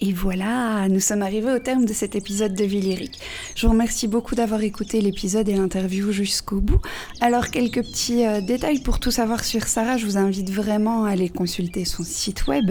Et 0.00 0.12
voilà, 0.12 0.88
nous 0.88 1.00
sommes 1.00 1.22
arrivés 1.22 1.50
au 1.50 1.58
terme 1.58 1.84
de 1.84 1.92
cet 1.92 2.14
épisode 2.14 2.54
de 2.54 2.64
Vie 2.64 2.80
lyrique. 2.80 3.18
Je 3.56 3.66
vous 3.66 3.72
remercie 3.72 4.06
beaucoup 4.06 4.36
d'avoir 4.36 4.62
écouté 4.62 5.00
l'épisode 5.00 5.48
et 5.48 5.56
l'interview 5.56 6.12
jusqu'au 6.12 6.60
bout. 6.60 6.80
Alors, 7.20 7.48
quelques 7.48 7.82
petits 7.82 8.24
euh, 8.24 8.40
détails 8.40 8.78
pour 8.78 9.00
tout 9.00 9.10
savoir 9.10 9.42
sur 9.42 9.66
Sarah. 9.66 9.96
Je 9.96 10.06
vous 10.06 10.16
invite 10.16 10.50
vraiment 10.50 11.04
à 11.04 11.10
aller 11.10 11.28
consulter 11.28 11.84
son 11.84 12.04
site 12.04 12.46
web. 12.46 12.70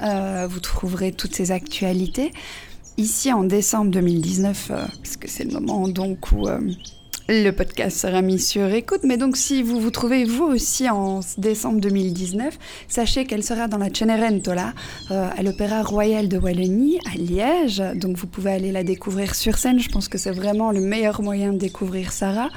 Euh, 0.00 0.46
vous 0.48 0.60
trouverez 0.60 1.12
toutes 1.12 1.34
ses 1.34 1.50
actualités. 1.50 2.32
Ici, 2.96 3.30
en 3.34 3.44
décembre 3.44 3.90
2019, 3.90 4.70
euh, 4.70 4.86
parce 5.02 5.18
que 5.18 5.28
c'est 5.28 5.44
le 5.44 5.50
moment 5.50 5.88
donc 5.88 6.32
où 6.32 6.48
le 7.32 7.50
podcast 7.50 7.96
sera 7.96 8.20
mis 8.20 8.38
sur 8.38 8.68
écoute. 8.68 9.00
Mais 9.04 9.16
donc, 9.16 9.36
si 9.36 9.62
vous 9.62 9.80
vous 9.80 9.90
trouvez 9.90 10.24
vous 10.24 10.44
aussi 10.44 10.88
en 10.90 11.20
décembre 11.38 11.80
2019, 11.80 12.58
sachez 12.88 13.24
qu'elle 13.24 13.42
sera 13.42 13.68
dans 13.68 13.78
la 13.78 13.88
Cenerentola, 13.92 14.74
euh, 15.10 15.28
à 15.34 15.42
l'Opéra 15.42 15.82
Royal 15.82 16.28
de 16.28 16.36
Wallonie, 16.36 16.98
à 17.10 17.16
Liège. 17.16 17.82
Donc, 17.96 18.16
vous 18.18 18.26
pouvez 18.26 18.52
aller 18.52 18.70
la 18.70 18.84
découvrir 18.84 19.34
sur 19.34 19.56
scène. 19.56 19.80
Je 19.80 19.88
pense 19.88 20.08
que 20.08 20.18
c'est 20.18 20.30
vraiment 20.30 20.72
le 20.72 20.80
meilleur 20.80 21.22
moyen 21.22 21.54
de 21.54 21.58
découvrir 21.58 22.12
Sarah. 22.12 22.50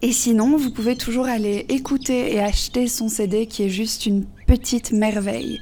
Et 0.00 0.12
sinon, 0.12 0.56
vous 0.56 0.70
pouvez 0.70 0.96
toujours 0.96 1.26
aller 1.26 1.66
écouter 1.68 2.34
et 2.34 2.40
acheter 2.40 2.86
son 2.86 3.08
CD 3.08 3.46
qui 3.46 3.64
est 3.64 3.70
juste 3.70 4.06
une 4.06 4.24
petite 4.46 4.92
merveille. 4.92 5.60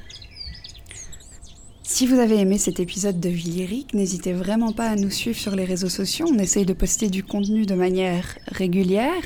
Si 1.86 2.06
vous 2.06 2.18
avez 2.18 2.38
aimé 2.38 2.56
cet 2.56 2.80
épisode 2.80 3.20
de 3.20 3.28
Vie 3.28 3.86
n'hésitez 3.92 4.32
vraiment 4.32 4.72
pas 4.72 4.88
à 4.88 4.96
nous 4.96 5.10
suivre 5.10 5.38
sur 5.38 5.54
les 5.54 5.66
réseaux 5.66 5.90
sociaux. 5.90 6.26
On 6.32 6.38
essaye 6.38 6.64
de 6.64 6.72
poster 6.72 7.08
du 7.08 7.22
contenu 7.22 7.66
de 7.66 7.74
manière 7.74 8.38
régulière. 8.48 9.22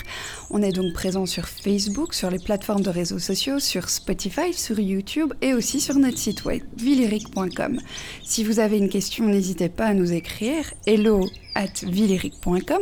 On 0.51 0.61
est 0.61 0.73
donc 0.73 0.93
présent 0.93 1.25
sur 1.25 1.47
Facebook, 1.47 2.15
sur 2.15 2.31
les 2.31 2.41
plateformes 2.41 2.83
de 2.83 2.91
réseaux 2.91 3.21
sociaux, 3.21 3.61
sur 3.61 3.89
Spotify, 3.89 4.53
sur 4.53 4.81
YouTube 4.81 5.35
et 5.41 5.55
aussi 5.55 5.81
sur 5.81 5.95
notre 5.95 6.19
site 6.19 6.45
web 6.45 6.63
villeric.com. 6.77 7.79
Si 8.25 8.43
vous 8.43 8.59
avez 8.59 8.79
une 8.79 8.89
question, 8.89 9.27
n'hésitez 9.27 9.69
pas 9.69 9.87
à 9.87 9.95
nous 9.95 10.13
écrire 10.13 10.75
hello 10.85 11.29
at 11.55 11.67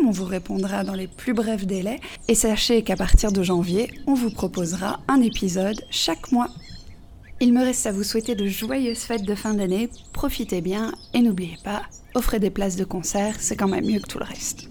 on 0.02 0.10
vous 0.10 0.24
répondra 0.24 0.84
dans 0.84 0.94
les 0.94 1.06
plus 1.06 1.34
brefs 1.34 1.66
délais. 1.66 2.00
Et 2.28 2.34
sachez 2.34 2.82
qu'à 2.82 2.96
partir 2.96 3.30
de 3.30 3.42
janvier, 3.42 3.90
on 4.06 4.14
vous 4.14 4.30
proposera 4.30 5.00
un 5.06 5.20
épisode 5.20 5.80
chaque 5.90 6.32
mois. 6.32 6.48
Il 7.38 7.52
me 7.52 7.60
reste 7.62 7.86
à 7.86 7.92
vous 7.92 8.02
souhaiter 8.02 8.34
de 8.34 8.46
joyeuses 8.46 9.00
fêtes 9.00 9.26
de 9.26 9.34
fin 9.34 9.52
d'année, 9.52 9.90
profitez 10.14 10.62
bien 10.62 10.92
et 11.12 11.20
n'oubliez 11.20 11.58
pas, 11.62 11.82
offrez 12.14 12.40
des 12.40 12.48
places 12.48 12.76
de 12.76 12.84
concert, 12.84 13.36
c'est 13.38 13.56
quand 13.56 13.68
même 13.68 13.84
mieux 13.84 14.00
que 14.00 14.08
tout 14.08 14.18
le 14.18 14.24
reste. 14.24 14.70